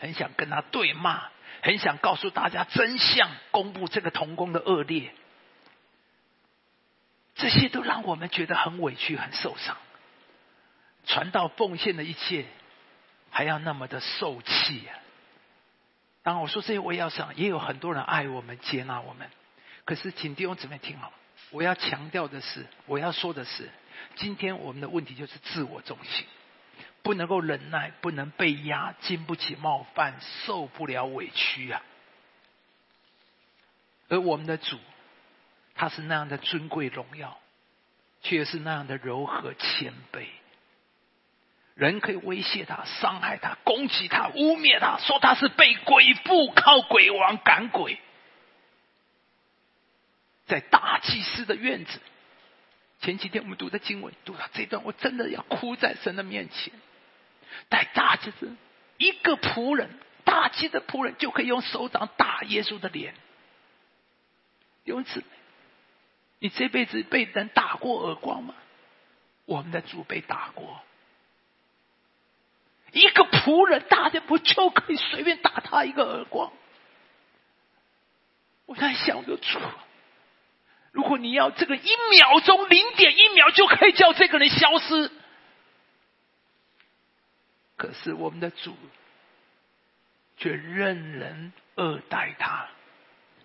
[0.00, 1.28] 很想跟他对骂。
[1.62, 5.12] 很想告诉大家真相，公布这个童工的恶劣，
[7.34, 9.76] 这些都让我们觉得很委屈、很受伤。
[11.04, 12.46] 传道奉献的一切，
[13.30, 14.96] 还要那么的受气啊！
[16.22, 19.28] 当我说这些，我也要想，也有很多人爱我们、接纳我们。
[19.84, 21.12] 可是，请弟兄姊妹听好，
[21.50, 23.68] 我要强调的是，我要说的是，
[24.14, 26.26] 今天我们的问题就是自我中心。
[27.02, 31.82] 不能够忍耐，不能被压，经不起冒犯，受不了委屈啊！
[34.08, 34.78] 而我们的主，
[35.74, 37.38] 他是那样的尊贵荣耀，
[38.22, 40.26] 却是那样的柔和谦卑。
[41.74, 47.98] 人可以威胁他、伤害他、攻击他、污蔑他，说他是被鬼附，靠鬼王赶鬼。
[50.46, 52.00] 在大祭司的院子，
[53.00, 56.74] 前几天我们读的经文，读到这段，我真的要哭在神的面前。
[57.68, 58.54] 带大祭司，
[58.98, 59.90] 一个仆人，
[60.24, 63.14] 大祭的仆人就可以用手掌打耶稣的脸。
[64.84, 65.22] 因此，
[66.38, 68.54] 你这辈子被人打过耳光吗？
[69.44, 70.80] 我们的主被打过。
[72.92, 76.52] 一个仆人，大家不就可以随便打他一个耳光？
[78.66, 79.58] 我在想着主，
[80.92, 85.10] 如果你要这个一秒钟零点一秒就可以叫这个人消失，
[87.80, 88.76] 可是我们的主
[90.36, 92.68] 却任人恶待他，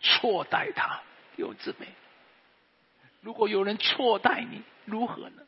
[0.01, 0.99] 错待他，
[1.37, 1.87] 有姊妹。
[3.21, 5.43] 如果有人错待你，如何呢？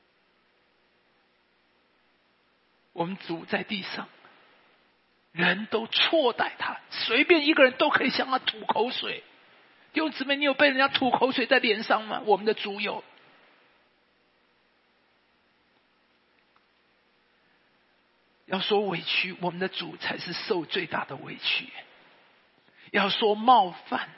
[2.93, 4.07] 我们主在地上，
[5.33, 9.21] 人都错待他，随便一个人都可以向他吐口水。
[9.91, 12.21] 弟兄姊妹，你有被人家吐口水在脸上吗？
[12.23, 13.03] 我们的主有。
[18.47, 21.65] 要说委屈，我们的主才是受最大的委屈；
[22.91, 24.09] 要说冒犯，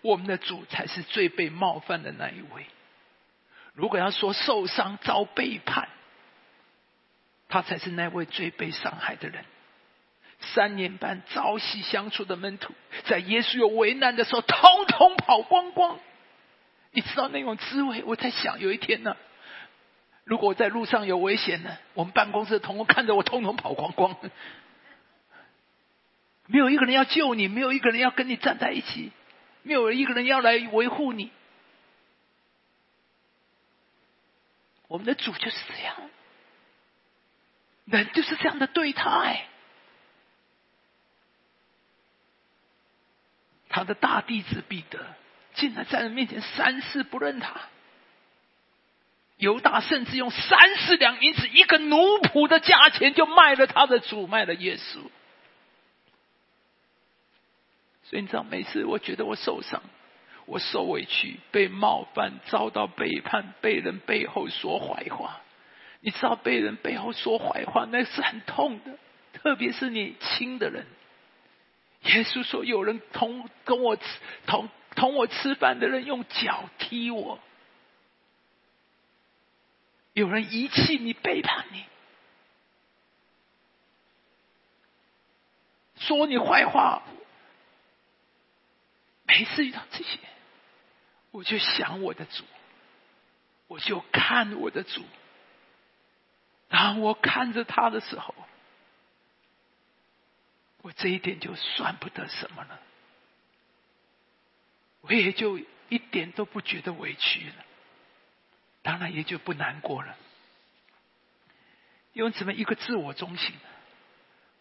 [0.00, 2.66] 我们的主才是最被冒犯的那一位。
[3.74, 5.88] 如果要说受伤、遭背叛，
[7.48, 9.44] 他才是那位最被伤害的人。
[10.40, 12.72] 三年半朝夕相处的门徒，
[13.04, 15.98] 在耶稣有为难的时候，通通跑光光。
[16.92, 18.04] 你知道那种滋味？
[18.04, 19.16] 我在想，有一天呢，
[20.24, 24.16] 如果我在路上有危险呢，我们办公室的同工看着我，通通跑光光。
[26.46, 29.10] 没有一个人要救你，没有一个人要跟你站在一起，
[29.62, 31.30] 没有一个人要来维护你。
[34.88, 35.96] 我们的主就是这样，
[37.86, 39.46] 人就是这样的对待。
[43.68, 44.98] 他的大弟子彼得
[45.54, 47.62] 竟然在人面前三次不认他，
[49.42, 55.00] 犹大甚至用三十两银子一个奴仆的价钱就卖了他的主，卖了耶稣。
[58.04, 59.82] 所以你知道，每次我觉得我受伤，
[60.46, 65.40] 我受委屈，被冒犯，遭到背叛，被人背后说坏话，
[65.98, 68.96] 你知道，被人背后说坏话那是很痛的，
[69.32, 70.86] 特别是你亲的人。
[72.02, 74.04] 耶稣说：“有人同跟我吃
[74.46, 77.40] 同同我吃饭的人用脚踢我，
[80.12, 81.84] 有人遗弃你、背叛你，
[85.96, 87.02] 说你坏话。
[89.24, 90.18] 每次遇到这些，
[91.30, 92.44] 我就想我的主，
[93.66, 95.02] 我就看我的主。
[96.68, 98.34] 当我看着他的时候。”
[100.84, 102.80] 我这一点就算不得什么了，
[105.02, 107.64] 我也就一点都不觉得委屈了，
[108.82, 110.16] 当然也就不难过了。
[112.12, 113.54] 因为怎么一个自我中心，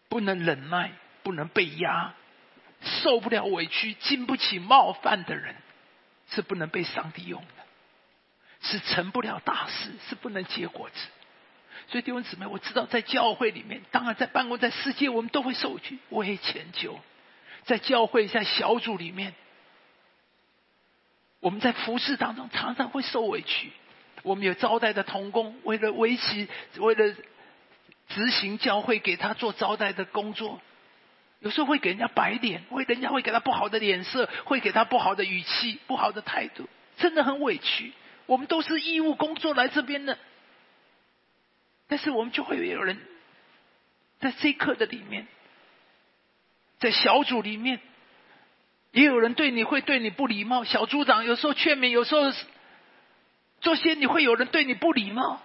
[0.07, 2.13] 不能忍耐，不能被压，
[2.81, 5.55] 受不了委屈，经不起冒犯的人，
[6.29, 7.63] 是不能被上帝用的，
[8.61, 11.07] 是成不了大事，是不能结果子。
[11.89, 16.97] 所以弟兄姊妹，我知道在教会里面，当然在办公在世界，我们都会受屈，我也迁就。
[17.65, 19.33] 在教会在小组里面，
[21.41, 23.73] 我们在服侍当中常常会受委屈。
[24.23, 27.15] 我们有招待的童工，为了维持，为了
[28.09, 30.61] 执行教会给他做招待的工作，
[31.39, 37.93] 有时候会给人家白脸，会人家会给他不好的脸色，会给他不好的语气、不好的态度，真的很委屈。
[38.27, 40.17] 我们都是义务工作来这边的。
[41.87, 42.97] 但是我们就会有人，
[44.19, 45.27] 在这一刻的里面，
[46.79, 47.79] 在小组里面，
[48.91, 50.63] 也有人对你会对你不礼貌。
[50.63, 52.31] 小组长有时候劝勉，有时候
[53.61, 55.41] 做些你会有人对你不礼貌，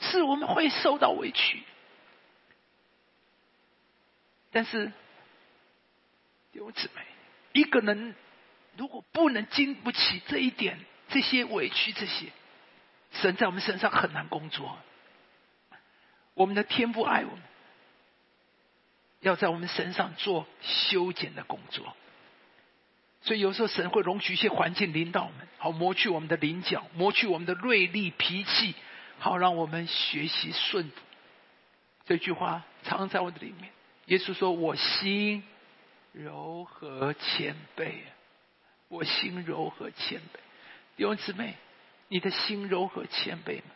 [0.00, 1.62] 是我们会受到委屈。
[4.50, 4.90] 但是，
[6.52, 7.06] 有姊妹，
[7.52, 8.16] 一个人
[8.76, 12.32] 如果不能经不起这一点，这些委屈，这些
[13.12, 14.76] 神在我们身上很难工作。
[16.34, 17.42] 我们的天父爱我们，
[19.20, 21.94] 要在我们身上做修剪的工作。
[23.22, 28.74] 所以有时候神会容许一些环境领导们，好磨去我们的棱角，磨去我们的锐利脾气，
[29.18, 30.96] 好让我们学习顺服。
[32.06, 33.70] 这句话藏在我的里面。
[34.06, 35.44] 耶稣说：“我心
[36.12, 37.92] 柔和谦卑，
[38.88, 40.38] 我心柔和谦卑。”
[40.96, 41.54] 弟兄姊妹，
[42.08, 43.70] 你的心柔和谦卑吗？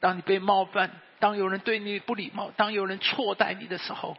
[0.00, 4.18] 当你被冒犯，当有人对你不礼貌，当有人错待你的时候，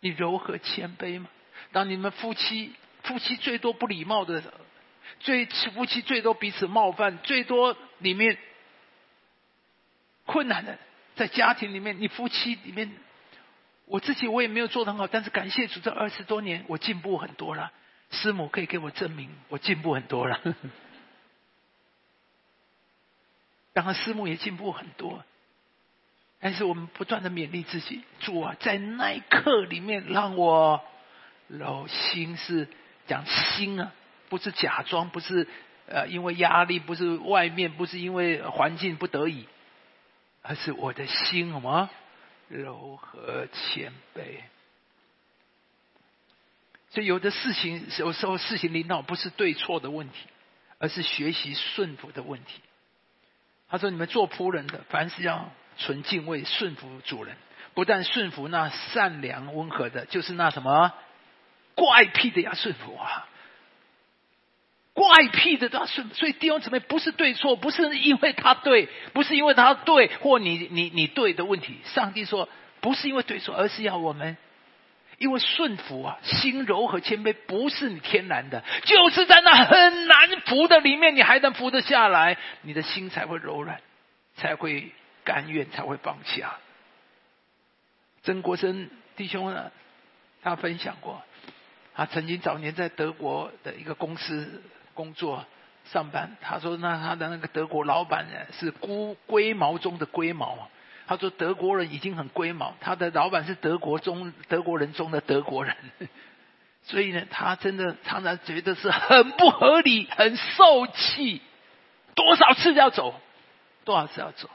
[0.00, 1.28] 你柔和谦卑吗？
[1.72, 2.72] 当你们夫妻
[3.06, 4.42] 夫妻最多不礼貌的，
[5.20, 8.36] 最夫妻最多彼此冒犯，最多里面
[10.24, 10.78] 困难的，
[11.14, 12.92] 在家庭里面，你夫妻里面，
[13.86, 17.72] 我自己我也没有做的很好，但是感谢主，这二十多年我进步很多了。
[18.10, 20.40] 师母可以给我证明，我进步很多了。
[23.72, 25.24] 当 然，师母也进步很多，
[26.40, 30.80] 但是我们不断的勉励自己，主啊，在那一刻里面让我
[31.48, 32.68] 柔心是
[33.06, 33.92] 讲心啊，
[34.28, 35.46] 不是假装，不是
[35.88, 39.46] 呃因为压力，不是外面，不是因为环境不得已，
[40.42, 41.90] 而是我的心什么
[42.48, 44.40] 柔和谦卑。
[46.90, 50.14] 所以有的事情，有时候事情领导不是对错的问题，
[50.78, 52.60] 而是学习顺服的问题。
[53.68, 57.36] 他说：“你们做仆人的，凡是要存敬畏、顺服主人，
[57.74, 60.94] 不但顺服那善良温和的，就是那什么
[61.76, 63.28] 怪癖的要顺服啊！
[64.92, 66.08] 怪癖的都要顺。
[66.14, 71.78] 所以弟兄姊妹，不是对错，不是因为他对，不是因为他对或你你你对的问题。
[71.84, 72.48] 上帝说，
[72.80, 74.36] 不是因为对错，而是要我们。”
[75.18, 83.80] 因为顺服啊，心柔和谦卑不是你天然的，就是在那很难服的里面，你还能服得下来，你的心才会柔软，
[84.36, 84.92] 才会
[85.24, 86.58] 甘愿，才会放下。
[88.24, 89.72] 曾国生弟兄呢，
[90.42, 91.22] 他分享过，
[91.96, 94.62] 他曾经早年在德国的一个公司
[94.94, 95.44] 工作
[95.86, 100.68] 上班，他说那他的那个德国老板呢是龟龟毛中的龟毛。
[101.08, 105.76] 他说：“德国人已经很龟毛，他的老板是德国中德国人中的德国人，
[106.82, 111.40] 所以呢，他真的常常觉得是很不合理、很受气。
[112.16, 113.14] 多少次要走，
[113.84, 114.50] 多少次要走。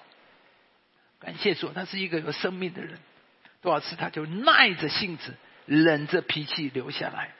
[1.21, 2.99] 感谢主，他是一个有生命的人。
[3.61, 5.33] 多少次他就耐着性子、
[5.75, 7.31] 忍着脾气留下来。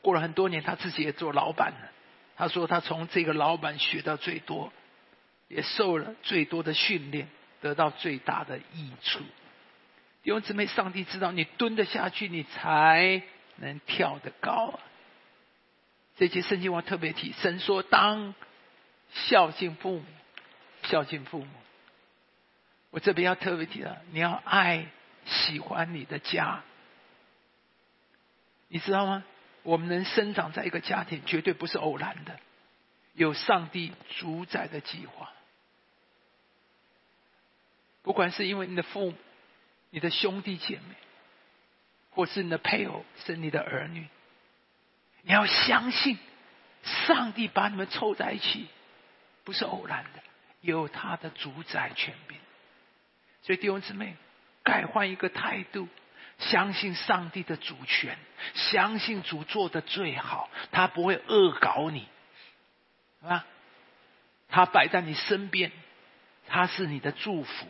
[0.00, 1.90] 过了很多年，他自己也做老板了。
[2.36, 4.72] 他说，他从这个老板学到最多，
[5.48, 7.28] 也受了最多的训练。”
[7.62, 9.20] 得到最大的益处，
[10.24, 13.22] 弟兄姊妹，上帝知道你蹲得下去，你才
[13.54, 14.80] 能跳得高啊！
[16.16, 18.34] 这节圣经我特别提，神说：“当
[19.12, 20.04] 孝敬父母，
[20.82, 21.46] 孝敬父母。”
[22.90, 24.86] 我这边要特别提了，你要爱、
[25.24, 26.64] 喜欢你的家，
[28.72, 29.22] 你知道吗？
[29.64, 32.40] 我们能生长在一个家庭，绝对不是偶然的，
[33.12, 35.30] 有上帝主宰的计划。
[38.02, 39.16] 不管是因为你的父母、
[39.90, 40.94] 你的兄弟姐妹，
[42.12, 44.08] 或是你的配偶，是你的儿女，
[45.20, 46.18] 你要相信，
[46.82, 48.68] 上帝把你们凑在一起，
[49.44, 50.22] 不是偶然的，
[50.62, 52.38] 有他的主宰权柄。
[53.42, 54.16] 所以弟兄姊妹，
[54.64, 55.88] 改换一个态度，
[56.38, 58.18] 相信上帝的主权，
[58.54, 62.06] 相信主做的最好，他不会恶搞你，
[63.22, 63.44] 啊，
[64.48, 65.70] 他摆在你身边，
[66.48, 67.66] 他是你的祝福。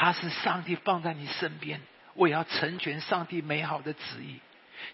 [0.00, 1.80] 他是上帝放在你身边，
[2.14, 4.38] 我也要成全上帝美好的旨意，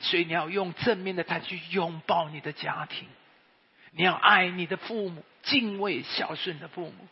[0.01, 3.07] 所以你要用正面的态去拥抱你的家庭，
[3.91, 7.07] 你要爱你的父母，敬畏孝顺的父母。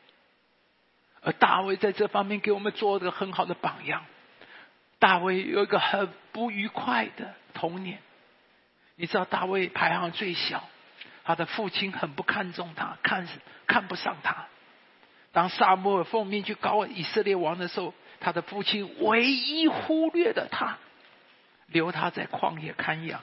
[1.21, 4.07] 而大卫在这方面给我们做了个很好的榜样。
[5.03, 7.99] 大卫有一个很不愉快的童年，
[8.95, 10.63] 你知道大卫排行最小，
[11.25, 13.27] 他的父亲很不看重他，看
[13.67, 14.47] 看不上他。
[15.33, 20.79] 当萨摩尔奉命去搞以色列王的时候，他的父亲唯一忽略的他，
[21.67, 23.21] 留他在旷野看羊。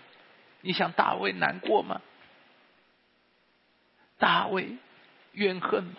[0.60, 2.02] 你想大卫难过吗？
[4.18, 4.76] 大卫
[5.32, 5.96] 怨恨吗？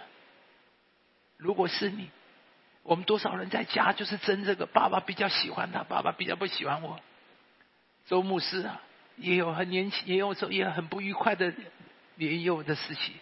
[1.38, 2.10] 如果是你，
[2.90, 4.66] 我们多少人在家就是争这个？
[4.66, 6.98] 爸爸比较喜欢他，爸爸比较不喜欢我。
[8.08, 8.80] 周牧师啊，
[9.14, 11.54] 也有很年轻，也有时候也很不愉快的
[12.16, 13.12] 年幼的时期。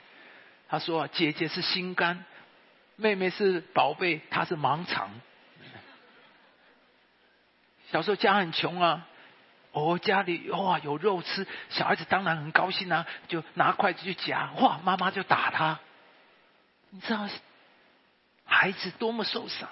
[0.71, 2.25] 他说：“姐姐是心肝。”
[2.97, 5.11] 妹妹是宝贝，她是盲肠。
[7.93, 9.07] 小时候家很穷啊，
[9.73, 15.79] 哦，家里哇有肉吃，小孩子当然很高兴啊，就拿筷子去夹，哇，妈妈就打他。
[16.89, 17.29] 你知道
[18.49, 19.69] 孩子多么受伤？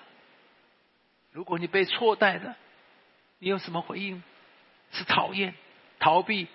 [1.33, 2.57] 如果你被错待了，
[3.41, 4.23] 你有什么回应？
[4.93, 5.55] 是讨厌、
[5.99, 6.47] 逃避、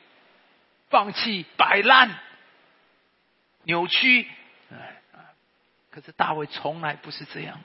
[0.90, 2.18] 放弃、摆烂、
[3.64, 4.28] 扭曲？
[5.90, 7.62] 可是大卫从来不是这样，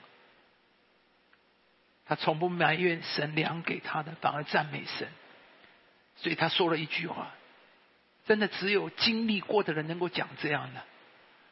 [2.05, 5.07] 他从不埋怨神量给他的，反而赞美神。
[6.17, 7.31] 所以他说了一句话，
[8.25, 10.83] 真的只有经历过的人能够讲这样的。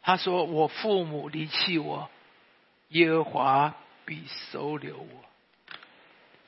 [0.02, 2.12] 他说：“我父母离弃我，
[2.90, 3.76] 耶和华
[4.06, 5.26] 必收留我。”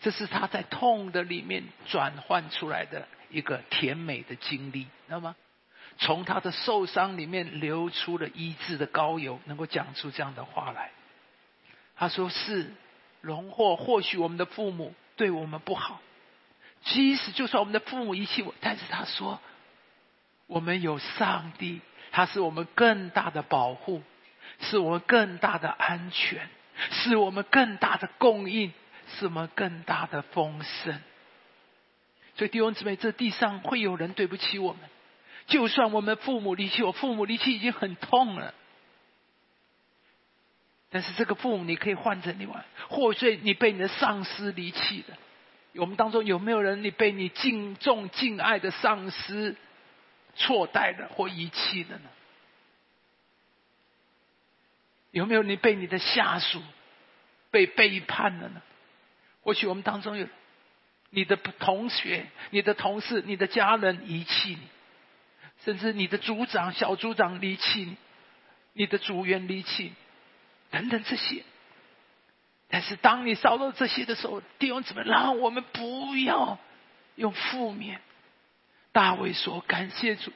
[0.01, 5.35] 这是他在痛的里面转换出来的一个甜美的经历，知道吗？
[5.97, 10.91] 从他的受伤里面流出了医治的膏油，能够讲出这样的话来。
[11.95, 12.71] 他说：“是
[13.21, 15.99] 荣获，或许我们的父母对我们不好，
[16.83, 19.39] 即使就算我们的父母遗弃我，但是他说，
[20.45, 21.81] 我们有上帝，
[22.11, 24.03] 他是我们更大的保护，
[24.59, 26.47] 是我们更大的安全，
[26.91, 28.73] 是我们更大的供应，
[29.17, 30.99] 是我们更大的丰盛。
[32.35, 34.81] 所以弟兄姊妹，这地上会有人对不起我们。”
[35.47, 38.53] 就算我们父母离弃，我父母离弃已经很痛了。
[40.89, 45.17] 但是这个父母你可以换成你玩，或者你被你的上司离弃了。
[45.75, 49.55] 我们当中有没有人你被你敬重敬爱的上司
[50.35, 52.09] 错待了或遗弃了呢？
[55.17, 56.61] 有没有你被你的下属
[57.49, 58.61] 被背叛了呢？
[59.41, 60.27] 或许我们当中有
[61.09, 64.61] 你的同学、你的同事、你的家人遗弃你，
[65.63, 67.97] 甚至你的组长、小组长离弃你，
[68.73, 69.93] 你的组员离弃你。
[70.69, 71.43] 等等这些，
[72.67, 76.59] 但是当你烧到这些的时候，弟兄姊妹，让我们不要
[77.15, 78.01] 用负面。
[78.91, 80.33] 大卫说：“感谢主，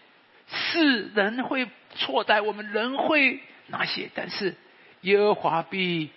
[0.47, 4.55] 是人会错待我们，人会那些，但是
[5.01, 6.09] 耶和华必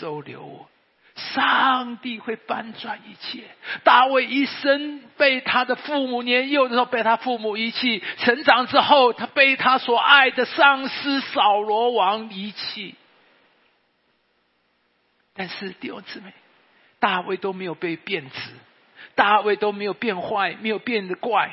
[0.00, 0.68] 收留我，
[1.14, 3.44] 上帝会翻转一切。”
[3.84, 12.94] 大卫一生被他的父母年幼的时候被他父母遗弃，成长之后，他被他所爱的上司扫罗王遗弃。
[15.34, 16.32] 但是弟兄姊妹，
[16.98, 18.50] 大卫都没有被变质，
[19.14, 21.52] 大卫都没有变坏，没有变得怪。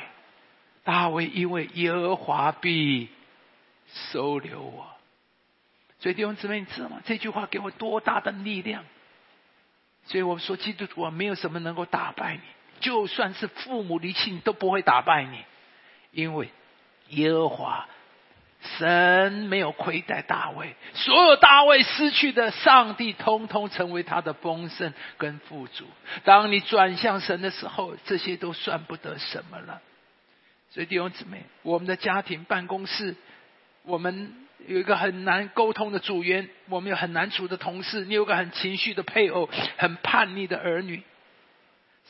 [0.82, 3.08] 大卫因为耶和华必
[3.92, 4.86] 收留我，
[5.98, 7.00] 所以弟兄姊妹，你知道吗？
[7.04, 8.84] 这句话给我多大的力量！
[10.06, 12.40] 所以我们说，基督徒啊，没有什么能够打败你，
[12.80, 15.44] 就算是父母离弃你，都不会打败你，
[16.12, 16.50] 因为
[17.08, 17.86] 耶和华。
[18.78, 25.84] 神没有亏待大卫，所有大卫失去的，上帝通通成为他的丰盛跟富足。
[26.24, 29.80] 当你转向神的时候，这些都算不得什么了。
[30.70, 33.14] 所以弟兄姊妹，我们的家庭办公室，
[33.82, 34.34] 我们
[34.66, 41.02] 有一个很难沟通的组员，我们有很难处的同事，你有个很情绪的配偶，很叛逆的儿女，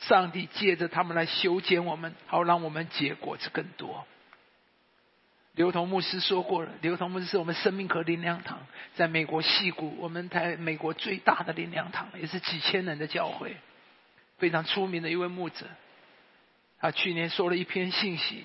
[0.00, 4.06] 上帝借着他们来修剪我们，好让我们结果子更多。
[5.54, 13.56] 刘同牧师说过了，刘同牧师是我们生命和灵粮堂，在美国戏谷，我们台美国最大的灵粮堂，也是几千人的教会，
[14.38, 15.66] 非常出名的一位牧者。
[16.78, 18.44] 他去年说了一篇信息，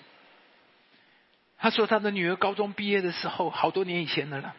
[1.61, 4.55] 他说他的女儿高中毕业的时候，好多年以前的了，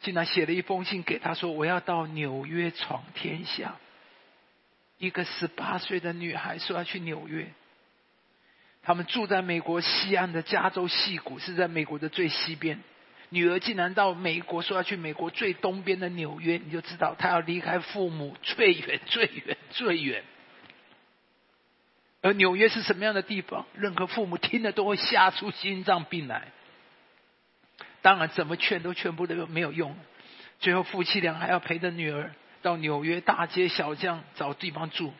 [0.00, 3.76] 竟然写了一封信给他说：“我要到纽约闯天下。”
[4.98, 7.46] 一个十八岁的女孩说要去纽约。
[8.82, 12.80] 他们住在美国西岸的加州西谷，是在美国的最西边。
[13.28, 20.24] 女儿竟然到美国，说要去美国最东边的纽约，你就知道她要离开父母最远、最远、最远。
[22.22, 23.66] 而纽约是什么样的地方？
[23.74, 26.48] 任何父母听了都会吓出心脏病来。
[28.00, 29.96] 当然，怎么劝都劝不得，没有用。
[30.60, 35.12] 最后，夫妻俩还要陪着女儿到纽约大街小巷找地方住。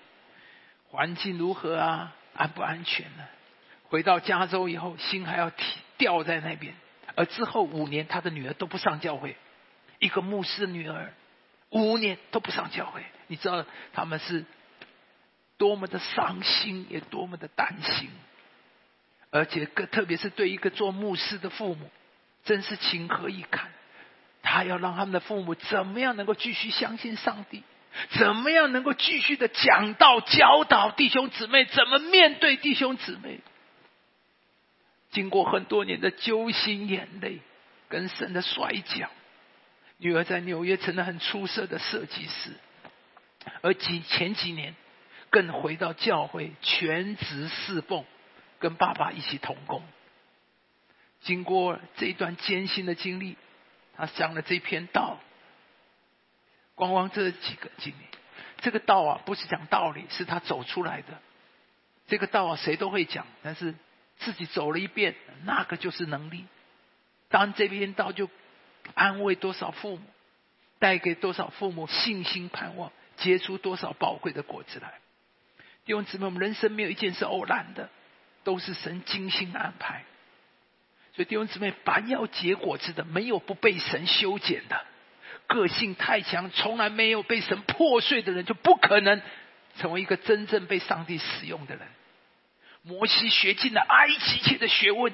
[0.86, 2.14] 环境如何啊？
[2.34, 3.24] 安不安全呢？
[3.88, 5.50] 回到加州以后，心还要
[5.98, 6.74] 吊在那边。
[7.14, 9.36] 而之后五年，他的女儿都不上教会，
[9.98, 11.12] 一个牧师的女儿，
[11.70, 13.02] 五年都不上教会。
[13.26, 14.44] 你知道他们是
[15.62, 18.10] 多么的伤心，也多么的担心。
[19.30, 21.88] 而且，更特别是对一个做牧师的父母，
[22.44, 23.70] 真是情何以堪。
[24.42, 27.62] 他要让他们的父母怎么样能够继续相信上帝？
[28.10, 31.64] 怎么样能够继续的讲道、教导弟兄姊妹？
[31.66, 33.38] 怎么面对弟兄姊妹？
[35.12, 37.38] 经过很多年的揪心眼泪，
[37.88, 39.08] 跟神的摔跤，
[39.98, 42.50] 女儿在纽约成了很出色的设计师，
[43.60, 44.74] 而几前几年
[45.32, 48.04] 更回到教会全职侍奉，
[48.60, 49.82] 跟爸爸一起同工。
[51.22, 53.36] 经过这一段艰辛的经历，
[53.96, 55.18] 他讲了这篇道。
[56.76, 58.04] 光光这几个经历，
[58.58, 61.20] 这个道啊，不是讲道理，是他走出来的。
[62.06, 63.74] 这个道啊，谁都会讲，但是。
[64.18, 66.44] 自己走了一遍，那个就是能力。
[67.28, 68.30] 当这篇道就
[68.94, 70.02] 安慰多少父母，
[70.78, 75.00] 带给多少父母信心盼望，结出多少宝贵的果子来。
[75.84, 77.90] 弟兄姊妹，我们人生没有一件是偶然的，
[78.44, 80.04] 都是神精心安排。
[81.14, 84.84] 所以弟兄姊妹，凡要结果子的，没有不被神修剪的。
[85.48, 89.20] 个性太强，从来没有被神破碎的人，就不可能
[89.76, 91.86] 成为一个真正被上帝使用的人。
[92.82, 95.12] 摩西学尽了埃及一切的学问，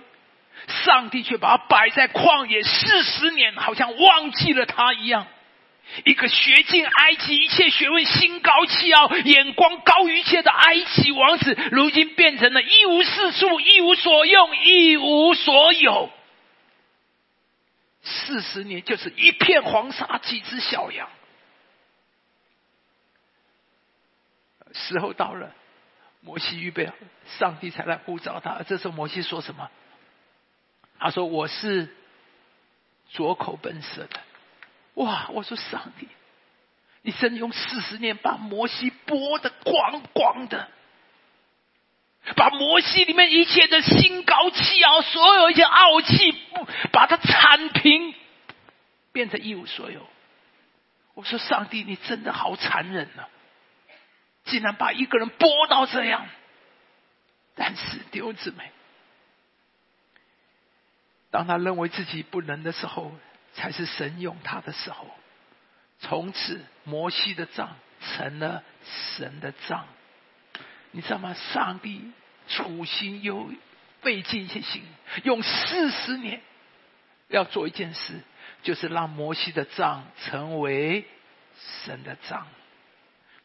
[0.85, 5.27] 上帝却把他摆在旷野四十年，好像忘记了他一样。
[6.05, 16.11] 一个学尽埃及一切学问、心高气傲、眼光高于一切的埃及王子，如今变成了一无是处、一无所用、一无所有。
[18.03, 21.09] 四十年就是一片黄沙，几只小羊。
[24.73, 25.55] 时候到了。
[26.21, 26.91] 摩西预备，
[27.39, 28.61] 上帝才来呼召他。
[28.67, 29.71] 这时候摩西说什么？
[30.99, 31.95] 他说我是
[33.09, 34.21] 左口奔蛇的。
[34.99, 35.29] 哇！
[35.31, 36.09] 我说上帝，
[37.03, 40.69] 你真用四十年把摩西剥得光光的，
[42.35, 48.13] 把摩西里面一切的心高气傲，所有一些傲气，不把它铲平，
[49.13, 50.05] 变成一无所有。
[51.15, 53.29] 我说上帝，你真的好残忍啊！
[54.47, 56.27] 竟然把一个人剥到这样。
[57.55, 58.73] 但是弟兄姊妹，
[61.31, 63.13] 当他认为自己不能的时候。
[63.59, 65.11] 才是神用他的时候，
[65.99, 68.63] 从此摩西的杖成了
[69.17, 69.85] 神的杖。
[70.93, 71.35] 你知道吗？
[71.35, 72.13] 上帝
[72.47, 73.51] 处心又
[74.01, 74.85] 费尽些心，
[75.25, 76.41] 用四十年
[77.27, 78.21] 要做一件事，
[78.63, 81.05] 就是让摩西的杖成为
[81.85, 82.47] 神的杖。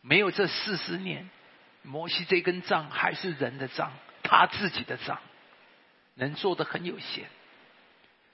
[0.01, 1.27] 没有这四十年，
[1.81, 3.91] 摩西这根杖还是人的杖，
[4.21, 5.19] 他自己的杖，
[6.13, 7.25] 能做的很有限。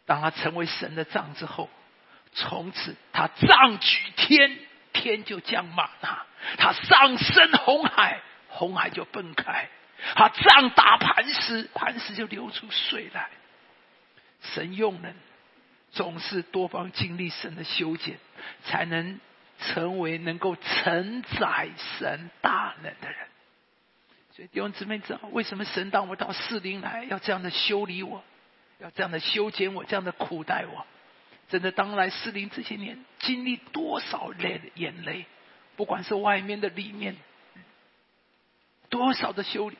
[0.10, 1.70] 当他成为神的杖之后，
[2.34, 4.58] 从此他杖举天，
[4.92, 6.26] 天就降马纳；
[6.58, 9.68] 他上升红海，红海就分开；
[10.16, 13.30] 他杖打磐石，磐石就流出水来。
[14.42, 15.16] 神用人
[15.92, 18.18] 总是多方经历神的修剪，
[18.64, 19.20] 才能
[19.60, 23.28] 成为能够承载神大能的人。
[24.36, 28.24] 所以弟兄姊妹知道，为什么神当我到四灵来，要这样的修理我？
[28.80, 30.86] 要这样的修剪我，这样的苦待我，
[31.50, 35.26] 真的当来适龄这些年，经历多少泪眼泪，
[35.76, 37.18] 不管是外面的里面，
[38.90, 39.78] 多少的修理，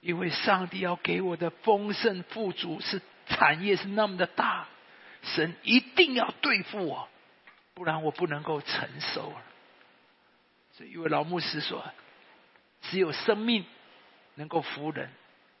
[0.00, 4.68] 因为上帝要给我的丰盛富足是产业是那么的大，
[5.22, 7.08] 神一定要对付我，
[7.72, 9.42] 不然我不能够承受了。
[10.72, 11.82] 所以一位老牧师说，
[12.82, 13.64] 只有生命
[14.34, 15.10] 能够服人，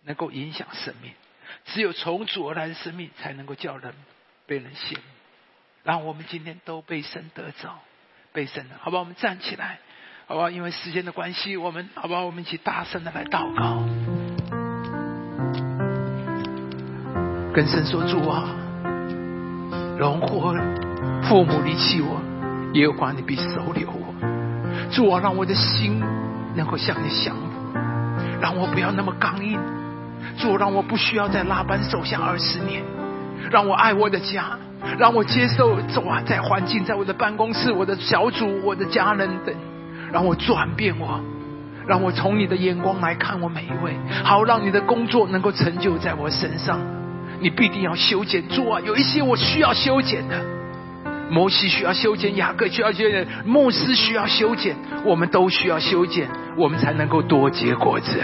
[0.02, 1.14] 能够影响生命。
[1.66, 3.92] 只有从主而来的生命，才能够叫人
[4.46, 5.02] 被人羡慕。
[5.82, 7.78] 让我们今天都被神得着，
[8.32, 8.98] 被神的，好吧？
[8.98, 9.78] 我们站起来，
[10.26, 10.50] 好吧？
[10.50, 12.20] 因为时间的关系，我们好吧？
[12.20, 13.82] 我们一起大声的来祷告，
[17.54, 18.54] 跟神说：主啊，
[19.98, 20.54] 荣获
[21.28, 22.20] 父母离弃我，
[22.74, 24.14] 也有关你必收留我。
[24.92, 25.98] 主啊，让我的心
[26.54, 27.78] 能够向你降服，
[28.40, 29.58] 让我不要那么刚硬。
[30.38, 32.82] 主让我不需要在拉班手下二十年，
[33.50, 34.58] 让我爱我的家，
[34.98, 39.54] 让我接受主啊，在环境，在我的办公室、我的小组、我的家人等，
[40.12, 41.20] 让我转变我，
[41.86, 46.80] 让我从你的眼光来看我每一位，好让你的工作能够成就在我身上。
[47.40, 50.44] 你必定要修剪主啊，有一些我需要修剪的，
[51.30, 58.22] 摩西需要修剪，雅各需要修剪，牧师需要修剪，我们都需要修剪，我们才能够多结果子。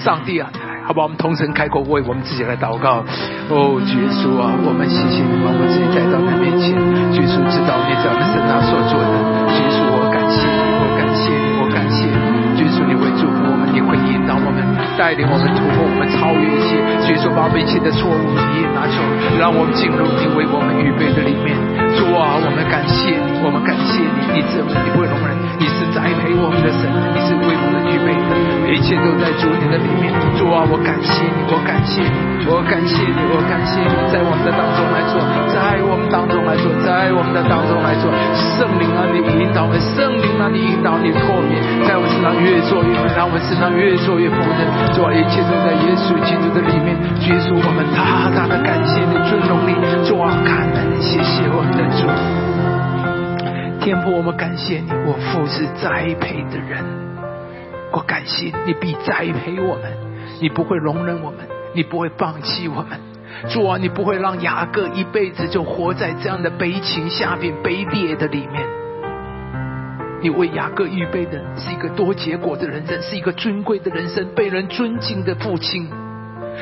[0.00, 0.50] 上帝啊！
[0.90, 2.98] 好吧，我们同声开口为我们自己来祷告。
[3.46, 6.74] 哦，主耶稣啊，我们谢谢你，把我们自己带到你面前。
[7.14, 9.14] 主耶稣知道你在我们身上所做的。
[9.46, 12.58] 主耶稣，我感谢你，我感谢你，我感谢你。
[12.58, 13.30] 耶稣，你为主，
[13.72, 14.62] 你会引导我们，
[14.98, 16.76] 带领我们突破我们，超越一切。
[17.06, 18.98] 主说，把一切的错误你也拿走，
[19.38, 21.54] 让我们进入你为我们预备的里面。
[21.96, 25.34] 主啊，我们感谢你，我们感谢你，你怎么你不会容忍？
[25.58, 28.32] 你是栽培我们的神，你是为我们预备的。
[28.70, 35.18] 一切都在主你的里面，主啊，我感谢你，我感谢你，我感谢你，我感谢你，在我们的当中来做，
[35.50, 38.06] 在我们当中来做，在我们的当中来做，
[38.54, 44.62] 圣灵啊，你引导，圣灵啊，你引导，你拓面，在我身上越做越美，让我们身上越做越丰盛。
[44.94, 46.94] 主啊，一切都在耶稣基督的里面，
[47.26, 49.74] 耶稣，我们大大的感谢你，尊荣你，
[50.06, 52.06] 主啊，感恩，谢谢我们的主，
[53.82, 56.86] 天父，我们感谢你，我父是栽培的人。
[57.92, 59.90] 我感谢你，必栽培我们，
[60.40, 61.38] 你不会容忍我们，
[61.74, 62.98] 你不会放弃我们。
[63.48, 68.66] 主啊，你不会让雅各一辈子就活在这样的悲情下边、卑劣的里面。
[70.20, 75.88] 你为雅各预备的是一个多结果的人生，是一个尊贵的人生，被人尊敬的父亲，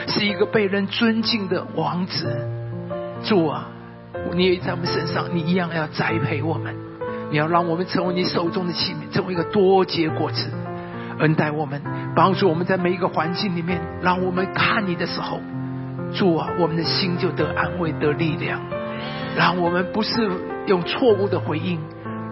[0.07, 2.47] 是一个被人尊敬的王子。
[3.25, 3.69] 主啊，
[4.35, 6.77] 你也在我们身上，你一样要栽培我们，
[7.31, 10.49] 你要让我们成为你手中的器皿，成为一个多结果子。
[11.19, 11.83] 恩待我们，
[12.15, 15.41] 帮助我们在每一个环境里面，让我们看你的时候，
[16.13, 18.61] 主啊，我们的心就得安慰得力量。
[19.37, 20.29] 让我们不是
[20.67, 21.79] 用错误的回应，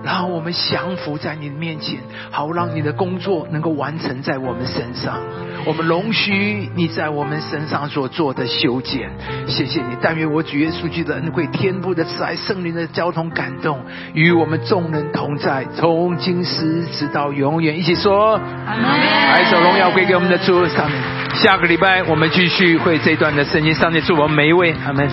[0.07, 1.99] 让我们降服在你的面前，
[2.31, 5.19] 好让你的工作能够完成在我们身上。
[5.65, 9.11] 我们容许你在我们身上所做的修剪，
[9.49, 9.97] 谢谢你。
[10.01, 13.81] 但愿我主耶稣基督的恩惠、天父的慈爱、圣灵的交通感动，
[14.15, 17.77] 与我们众人同在，从今时直到永远。
[17.77, 20.65] 一起说，来一首荣耀归给我们的主。
[20.69, 21.03] 上面，
[21.35, 23.75] 下个礼拜我们继续会这段的圣经。
[23.75, 25.09] 上面祝我们每一位，阿门。